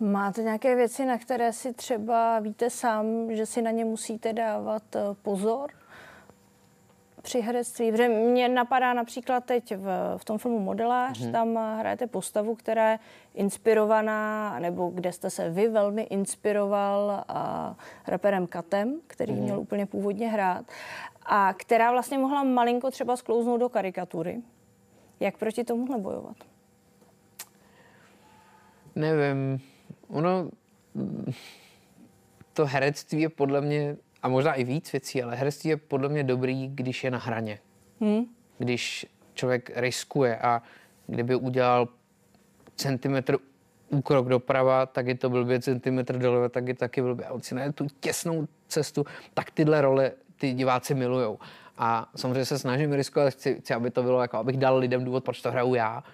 Máte 0.00 0.42
nějaké 0.42 0.76
věci, 0.76 1.06
na 1.06 1.18
které 1.18 1.52
si 1.52 1.72
třeba 1.72 2.40
víte 2.40 2.70
sám, 2.70 3.06
že 3.30 3.46
si 3.46 3.62
na 3.62 3.70
ně 3.70 3.84
musíte 3.84 4.32
dávat 4.32 4.96
eh, 4.96 5.00
pozor? 5.22 5.70
Při 7.22 7.40
herectví. 7.40 7.90
Protože 7.90 8.08
mě 8.08 8.48
napadá 8.48 8.92
například 8.92 9.44
teď 9.44 9.76
v, 9.76 10.14
v 10.16 10.24
tom 10.24 10.38
filmu 10.38 10.58
Modelář, 10.58 11.20
mm-hmm. 11.20 11.32
tam 11.32 11.78
hrajete 11.78 12.06
postavu, 12.06 12.54
která 12.54 12.90
je 12.90 12.98
inspirovaná, 13.34 14.58
nebo 14.58 14.88
kde 14.88 15.12
jste 15.12 15.30
se 15.30 15.50
vy 15.50 15.68
velmi 15.68 16.02
inspiroval 16.02 17.24
a 17.28 17.74
raperem 18.06 18.46
Katem, 18.46 19.00
který 19.06 19.32
mm-hmm. 19.32 19.42
měl 19.42 19.60
úplně 19.60 19.86
původně 19.86 20.28
hrát, 20.28 20.64
a 21.26 21.54
která 21.54 21.90
vlastně 21.92 22.18
mohla 22.18 22.42
malinko 22.42 22.90
třeba 22.90 23.16
sklouznout 23.16 23.60
do 23.60 23.68
karikatury. 23.68 24.42
Jak 25.20 25.38
proti 25.38 25.64
tomu 25.64 26.00
bojovat? 26.00 26.36
Nevím. 28.94 29.60
Ono, 30.08 30.50
to 32.52 32.66
herectví 32.66 33.20
je 33.20 33.28
podle 33.28 33.60
mě 33.60 33.96
a 34.22 34.28
možná 34.28 34.54
i 34.54 34.64
víc 34.64 34.92
věcí, 34.92 35.22
ale 35.22 35.36
herectví 35.36 35.70
je 35.70 35.76
podle 35.76 36.08
mě 36.08 36.24
dobrý, 36.24 36.68
když 36.68 37.04
je 37.04 37.10
na 37.10 37.18
hraně. 37.18 37.58
Hmm. 38.00 38.24
Když 38.58 39.06
člověk 39.34 39.70
riskuje 39.74 40.36
a 40.38 40.62
kdyby 41.06 41.34
udělal 41.34 41.88
centimetr 42.76 43.36
úkrok 43.88 44.28
doprava, 44.28 44.86
tak 44.86 45.06
je 45.06 45.14
to 45.14 45.30
blbě 45.30 45.60
centimetr 45.60 46.18
doleva, 46.18 46.48
tak 46.48 46.68
je 46.68 46.74
taky 46.74 47.02
blbě. 47.02 47.26
A 47.26 47.32
on 47.32 47.40
si 47.40 47.54
najde 47.54 47.72
tu 47.72 47.86
těsnou 48.00 48.48
cestu, 48.68 49.04
tak 49.34 49.50
tyhle 49.50 49.80
role 49.80 50.12
ty 50.36 50.52
diváci 50.52 50.94
milujou. 50.94 51.38
A 51.78 52.10
samozřejmě 52.16 52.44
se 52.44 52.58
snažím 52.58 52.92
riskovat, 52.92 53.32
chci, 53.32 53.54
chci, 53.54 53.74
aby 53.74 53.90
to 53.90 54.02
bylo 54.02 54.22
jako, 54.22 54.36
abych 54.36 54.56
dal 54.56 54.78
lidem 54.78 55.04
důvod, 55.04 55.24
proč 55.24 55.42
to 55.42 55.50
hraju 55.50 55.74
já 55.74 56.04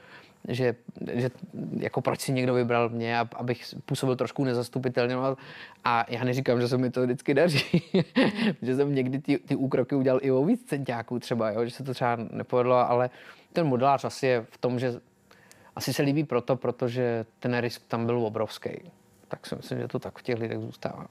že, 0.49 0.75
že 1.13 1.31
jako 1.79 2.01
proč 2.01 2.21
si 2.21 2.33
někdo 2.33 2.55
vybral 2.55 2.89
mě, 2.89 3.19
abych 3.19 3.75
působil 3.85 4.17
trošku 4.17 4.45
nezastupitelně. 4.45 5.17
A 5.85 6.05
já 6.09 6.25
neříkám, 6.25 6.61
že 6.61 6.69
se 6.69 6.79
mi 6.79 6.91
to 6.91 7.03
vždycky 7.03 7.35
daří, 7.35 7.83
že 8.63 8.77
jsem 8.77 8.95
někdy 8.95 9.19
ty, 9.19 9.39
ty 9.39 9.57
úkroky 9.57 9.95
udělal 9.95 10.21
i 10.23 10.31
o 10.31 10.45
víc 10.45 10.65
centiáků 10.65 11.19
třeba, 11.19 11.51
jo? 11.51 11.65
že 11.65 11.71
se 11.71 11.85
to 11.85 11.95
třeba 11.95 12.17
nepovedlo, 12.31 12.91
ale 12.91 13.11
ten 13.53 13.67
modelář 13.67 14.05
asi 14.05 14.27
je 14.27 14.47
v 14.51 14.59
tom, 14.59 14.79
že 14.79 15.01
asi 15.77 15.93
se 15.93 16.03
líbí 16.03 16.25
proto, 16.25 16.57
protože 16.57 17.27
ten 17.39 17.59
risk 17.59 17.83
tam 17.89 18.07
byl 18.07 18.19
obrovský. 18.19 18.71
Tak 19.29 19.47
si 19.47 19.57
myslím, 19.57 19.79
že 19.79 19.89
to 19.89 19.99
tak 19.99 20.19
v 20.19 20.23
těch 20.23 20.39
lidech 20.39 20.59
zůstává. 20.59 21.07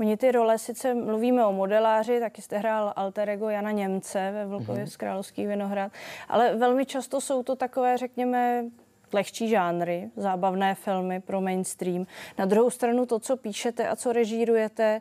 Oni 0.00 0.16
ty 0.16 0.32
role, 0.32 0.58
sice 0.58 0.94
mluvíme 0.94 1.46
o 1.46 1.52
modeláři, 1.52 2.20
taky 2.20 2.42
jste 2.42 2.58
hrál 2.58 2.92
alter 2.96 3.30
ego 3.30 3.48
Jana 3.48 3.70
Němce 3.70 4.30
ve 4.32 4.46
Vlkově 4.46 4.84
mm-hmm. 4.84 4.88
z 4.88 4.96
Královský 4.96 5.46
Vinohrad, 5.46 5.92
ale 6.28 6.56
velmi 6.56 6.86
často 6.86 7.20
jsou 7.20 7.42
to 7.42 7.56
takové, 7.56 7.98
řekněme, 7.98 8.64
lehčí 9.12 9.48
žánry, 9.48 10.10
zábavné 10.16 10.74
filmy 10.74 11.20
pro 11.20 11.40
mainstream. 11.40 12.06
Na 12.38 12.44
druhou 12.44 12.70
stranu 12.70 13.06
to, 13.06 13.18
co 13.18 13.36
píšete 13.36 13.88
a 13.88 13.96
co 13.96 14.12
režírujete, 14.12 15.00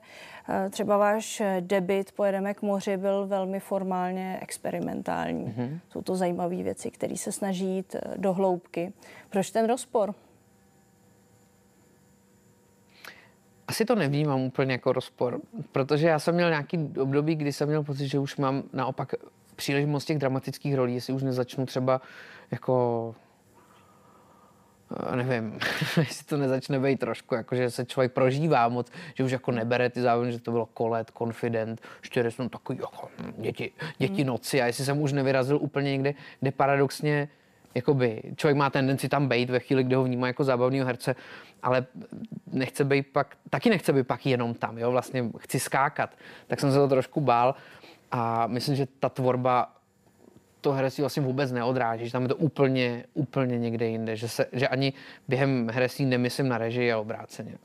eh, 0.50 0.70
třeba 0.70 0.98
váš 0.98 1.42
debit 1.60 2.12
Pojedeme 2.12 2.54
k 2.54 2.62
moři 2.62 2.98
byl 2.98 3.28
velmi 3.28 3.60
formálně 3.60 4.40
experimentální. 4.42 5.46
Mm-hmm. 5.46 5.80
Jsou 5.90 6.02
to 6.02 6.16
zajímavé 6.16 6.56
věci, 6.56 6.92
které 6.92 7.18
se 7.18 7.32
snaží 7.32 7.66
jít 7.66 7.96
eh, 7.96 8.02
do 8.18 8.34
hloubky. 8.34 8.94
Proč 9.30 9.52
ten 9.52 9.68
rozpor? 9.68 10.14
Asi 13.68 13.86
to 13.86 13.96
nevnímám 13.96 14.42
úplně 14.42 14.72
jako 14.72 14.94
rozpor, 14.94 15.40
protože 15.72 16.08
já 16.08 16.20
jsem 16.20 16.36
měl 16.36 16.50
nějaký 16.50 16.90
období, 17.02 17.36
kdy 17.36 17.54
jsem 17.54 17.68
měl 17.68 17.84
pocit, 17.84 18.08
že 18.08 18.20
už 18.20 18.38
mám 18.38 18.64
naopak 18.74 19.14
příliš 19.56 19.86
moc 19.86 20.06
těch 20.06 20.18
dramatických 20.18 20.76
rolí, 20.76 20.94
jestli 20.94 21.14
už 21.14 21.24
nezačnu 21.24 21.66
třeba 21.66 22.02
jako 22.52 23.16
nevím, 25.16 25.60
jestli 25.98 26.26
to 26.26 26.38
nezačne 26.38 26.80
být 26.80 27.00
trošku, 27.00 27.36
jako 27.36 27.56
že 27.56 27.72
se 27.72 27.86
člověk 27.86 28.12
prožívá 28.12 28.68
moc, 28.68 28.92
že 29.14 29.24
už 29.24 29.32
jako 29.32 29.52
nebere 29.52 29.90
ty 29.90 30.02
závěry, 30.02 30.32
že 30.32 30.40
to 30.40 30.52
bylo 30.52 30.66
kolet, 30.66 31.12
confident, 31.18 31.82
čtyři 32.02 32.32
jsou 32.32 32.50
takový 32.50 32.80
jako 32.80 33.10
děti, 33.38 33.72
děti 33.98 34.22
hmm. 34.22 34.28
noci 34.28 34.62
a 34.62 34.66
jestli 34.66 34.86
jsem 34.86 35.02
už 35.02 35.14
nevyrazil 35.14 35.58
úplně 35.62 35.92
někde, 35.92 36.14
kde 36.40 36.52
paradoxně 36.52 37.30
jakoby 37.76 38.22
člověk 38.36 38.58
má 38.58 38.70
tendenci 38.70 39.10
tam 39.10 39.28
být 39.28 39.50
ve 39.50 39.60
chvíli, 39.60 39.84
kdy 39.84 39.96
ho 39.96 40.04
vnímá 40.04 40.28
jako 40.28 40.44
zábavného 40.44 40.86
herce, 40.86 41.16
ale 41.64 41.86
nechce 42.52 42.84
být 42.84 43.08
pak, 43.08 43.38
taky 43.50 43.70
nechce 43.70 43.94
být 43.94 44.08
pak 44.08 44.26
jenom 44.26 44.54
tam, 44.54 44.78
jo, 44.78 44.92
vlastně 44.92 45.30
chci 45.40 45.60
skákat. 45.60 46.10
Tak 46.48 46.60
jsem 46.60 46.72
se 46.72 46.78
to 46.78 46.88
trošku 46.88 47.22
bál 47.22 47.56
a 48.12 48.48
myslím, 48.48 48.76
že 48.76 48.88
ta 49.00 49.10
tvorba 49.10 49.72
to 50.62 50.72
herectví 50.72 51.02
vlastně 51.02 51.24
vůbec 51.24 51.52
neodráží, 51.52 52.06
že 52.06 52.12
tam 52.12 52.22
je 52.22 52.28
to 52.28 52.36
úplně, 52.36 53.04
úplně 53.14 53.60
někde 53.60 53.86
jinde, 53.86 54.16
že, 54.16 54.30
se, 54.30 54.46
že 54.52 54.68
ani 54.68 54.94
během 55.28 55.70
herectví 55.70 56.06
nemyslím 56.06 56.48
na 56.48 56.58
režii 56.58 56.92
a 56.92 57.00
obráceně. 57.00 57.58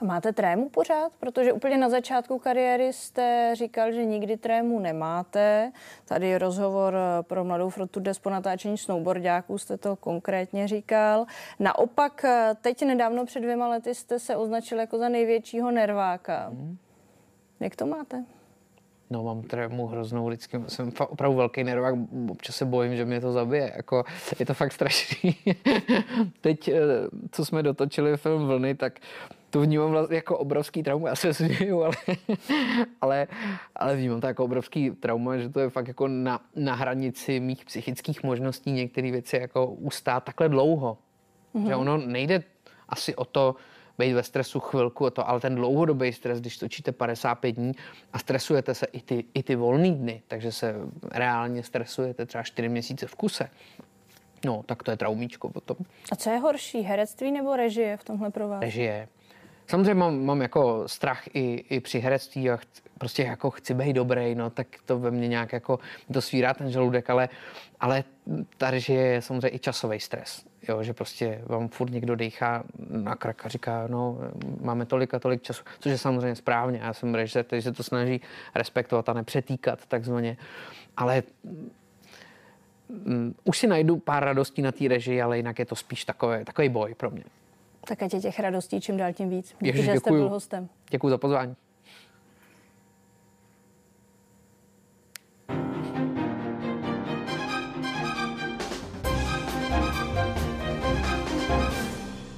A 0.00 0.04
máte 0.04 0.32
trému 0.32 0.68
pořád? 0.68 1.12
Protože 1.20 1.52
úplně 1.52 1.76
na 1.76 1.88
začátku 1.88 2.38
kariéry 2.38 2.92
jste 2.92 3.50
říkal, 3.54 3.92
že 3.92 4.04
nikdy 4.04 4.36
trému 4.36 4.80
nemáte. 4.80 5.72
Tady 6.04 6.28
je 6.28 6.38
rozhovor 6.38 6.94
pro 7.22 7.44
Mladou 7.44 7.70
frontu 7.70 8.00
des 8.00 8.18
po 8.18 8.30
natáčení 8.30 8.78
snowboardáků, 8.78 9.58
jste 9.58 9.76
to 9.76 9.96
konkrétně 9.96 10.68
říkal. 10.68 11.26
Naopak, 11.58 12.24
teď 12.60 12.82
nedávno 12.82 13.26
před 13.26 13.40
dvěma 13.40 13.68
lety 13.68 13.94
jste 13.94 14.18
se 14.18 14.36
označil 14.36 14.78
jako 14.78 14.98
za 14.98 15.08
největšího 15.08 15.70
nerváka. 15.70 16.48
Hmm. 16.48 16.76
Jak 17.60 17.76
to 17.76 17.86
máte? 17.86 18.24
No, 19.10 19.24
mám 19.24 19.42
trému 19.42 19.86
hroznou 19.86 20.26
vždycky. 20.26 20.60
Jsem 20.68 20.92
opravdu 21.08 21.36
velký 21.36 21.64
nervák, 21.64 21.94
občas 22.28 22.56
se 22.56 22.64
bojím, 22.64 22.96
že 22.96 23.04
mě 23.04 23.20
to 23.20 23.32
zabije. 23.32 23.72
Jako, 23.76 24.04
je 24.38 24.46
to 24.46 24.54
fakt 24.54 24.72
strašný. 24.72 25.36
Teď, 26.40 26.68
eh, 26.68 26.80
co 27.30 27.44
jsme 27.44 27.62
dotočili 27.62 28.16
film 28.16 28.46
Vlny, 28.46 28.74
tak 28.74 29.00
to 29.50 29.60
vnímám 29.60 29.90
vlastně 29.90 30.16
jako 30.16 30.38
obrovský 30.38 30.82
trauma. 30.82 31.08
Já 31.08 31.16
se 31.16 31.34
směju, 31.34 31.82
ale, 31.82 31.94
ale, 33.00 33.26
ale 33.76 33.96
vnímám 33.96 34.20
to 34.20 34.26
jako 34.26 34.44
obrovský 34.44 34.90
trauma, 34.90 35.36
že 35.36 35.48
to 35.48 35.60
je 35.60 35.70
fakt 35.70 35.88
jako 35.88 36.08
na, 36.08 36.40
na 36.56 36.74
hranici 36.74 37.40
mých 37.40 37.64
psychických 37.64 38.22
možností 38.22 38.72
některé 38.72 39.10
věci 39.10 39.36
jako 39.36 39.66
ustát 39.66 40.24
takhle 40.24 40.48
dlouho. 40.48 40.98
Mm-hmm. 41.54 41.66
Že 41.66 41.76
ono 41.76 41.96
nejde 41.96 42.42
asi 42.88 43.16
o 43.16 43.24
to, 43.24 43.54
být 43.98 44.12
ve 44.12 44.22
stresu 44.22 44.60
chvilku, 44.60 45.10
to, 45.10 45.28
ale 45.28 45.40
ten 45.40 45.54
dlouhodobý 45.54 46.12
stres, 46.12 46.40
když 46.40 46.58
točíte 46.58 46.92
55 46.92 47.52
dní 47.52 47.72
a 48.12 48.18
stresujete 48.18 48.74
se 48.74 48.86
i 48.86 49.00
ty, 49.00 49.24
i 49.34 49.42
ty 49.42 49.56
volné 49.56 49.90
dny, 49.90 50.22
takže 50.28 50.52
se 50.52 50.74
reálně 51.12 51.62
stresujete 51.62 52.26
třeba 52.26 52.42
4 52.42 52.68
měsíce 52.68 53.06
v 53.06 53.14
kuse, 53.14 53.50
no, 54.44 54.62
tak 54.66 54.82
to 54.82 54.90
je 54.90 54.96
traumíčko 54.96 55.48
potom. 55.48 55.76
A 56.12 56.16
co 56.16 56.30
je 56.30 56.38
horší, 56.38 56.80
herectví 56.80 57.32
nebo 57.32 57.56
režie 57.56 57.96
v 57.96 58.04
tomhle 58.04 58.30
pro 58.30 58.48
vás? 58.48 58.60
Režie. 58.60 59.08
Samozřejmě 59.66 59.94
mám, 59.94 60.24
mám 60.24 60.42
jako 60.42 60.88
strach 60.88 61.22
i, 61.34 61.64
i 61.70 61.80
při 61.80 61.98
herectví 61.98 62.50
a 62.50 62.56
chci, 62.56 62.82
prostě 62.98 63.22
jako 63.22 63.50
chci 63.50 63.74
být 63.74 63.92
dobrý, 63.92 64.34
no 64.34 64.50
tak 64.50 64.66
to 64.84 64.98
ve 64.98 65.10
mně 65.10 65.28
nějak 65.28 65.52
jako, 65.52 65.78
to 66.12 66.22
svírá 66.22 66.54
ten 66.54 66.70
žaludek, 66.70 67.10
ale, 67.10 67.28
ale 67.80 68.04
ta 68.56 68.70
režie 68.70 69.02
je 69.02 69.22
samozřejmě 69.22 69.50
i 69.56 69.58
časový 69.58 70.00
stres. 70.00 70.46
Jo, 70.68 70.82
že 70.82 70.92
prostě 70.92 71.42
vám 71.46 71.68
furt 71.68 71.90
někdo 71.90 72.16
dechá 72.16 72.64
na 72.90 73.14
krak 73.14 73.46
a 73.46 73.48
říká, 73.48 73.86
no, 73.86 74.18
máme 74.60 74.86
tolik 74.86 75.14
a 75.14 75.18
tolik 75.18 75.42
času, 75.42 75.64
což 75.80 75.92
je 75.92 75.98
samozřejmě 75.98 76.36
správně. 76.36 76.78
Já 76.82 76.92
jsem 76.92 77.14
režisér, 77.14 77.44
který 77.44 77.62
se 77.62 77.72
to 77.72 77.82
snaží 77.82 78.20
respektovat 78.54 79.08
a 79.08 79.12
nepřetýkat 79.12 79.86
takzvaně. 79.86 80.36
Ale 80.96 81.22
um, 82.88 83.34
už 83.44 83.58
si 83.58 83.66
najdu 83.66 83.96
pár 83.96 84.24
radostí 84.24 84.62
na 84.62 84.72
té 84.72 84.88
režii, 84.88 85.22
ale 85.22 85.36
jinak 85.36 85.58
je 85.58 85.64
to 85.64 85.76
spíš 85.76 86.04
takový, 86.04 86.44
takový 86.44 86.68
boj 86.68 86.94
pro 86.94 87.10
mě. 87.10 87.24
Tak 87.88 88.02
ať 88.02 88.14
je 88.14 88.20
těch 88.20 88.40
radostí 88.40 88.80
čím 88.80 88.96
dál 88.96 89.12
tím 89.12 89.30
víc. 89.30 89.56
Díky, 89.60 89.82
že 89.82 89.96
jste 89.96 90.10
byl 90.10 90.28
hostem. 90.28 90.68
Děkuji 90.90 91.08
za 91.08 91.18
pozvání. 91.18 91.56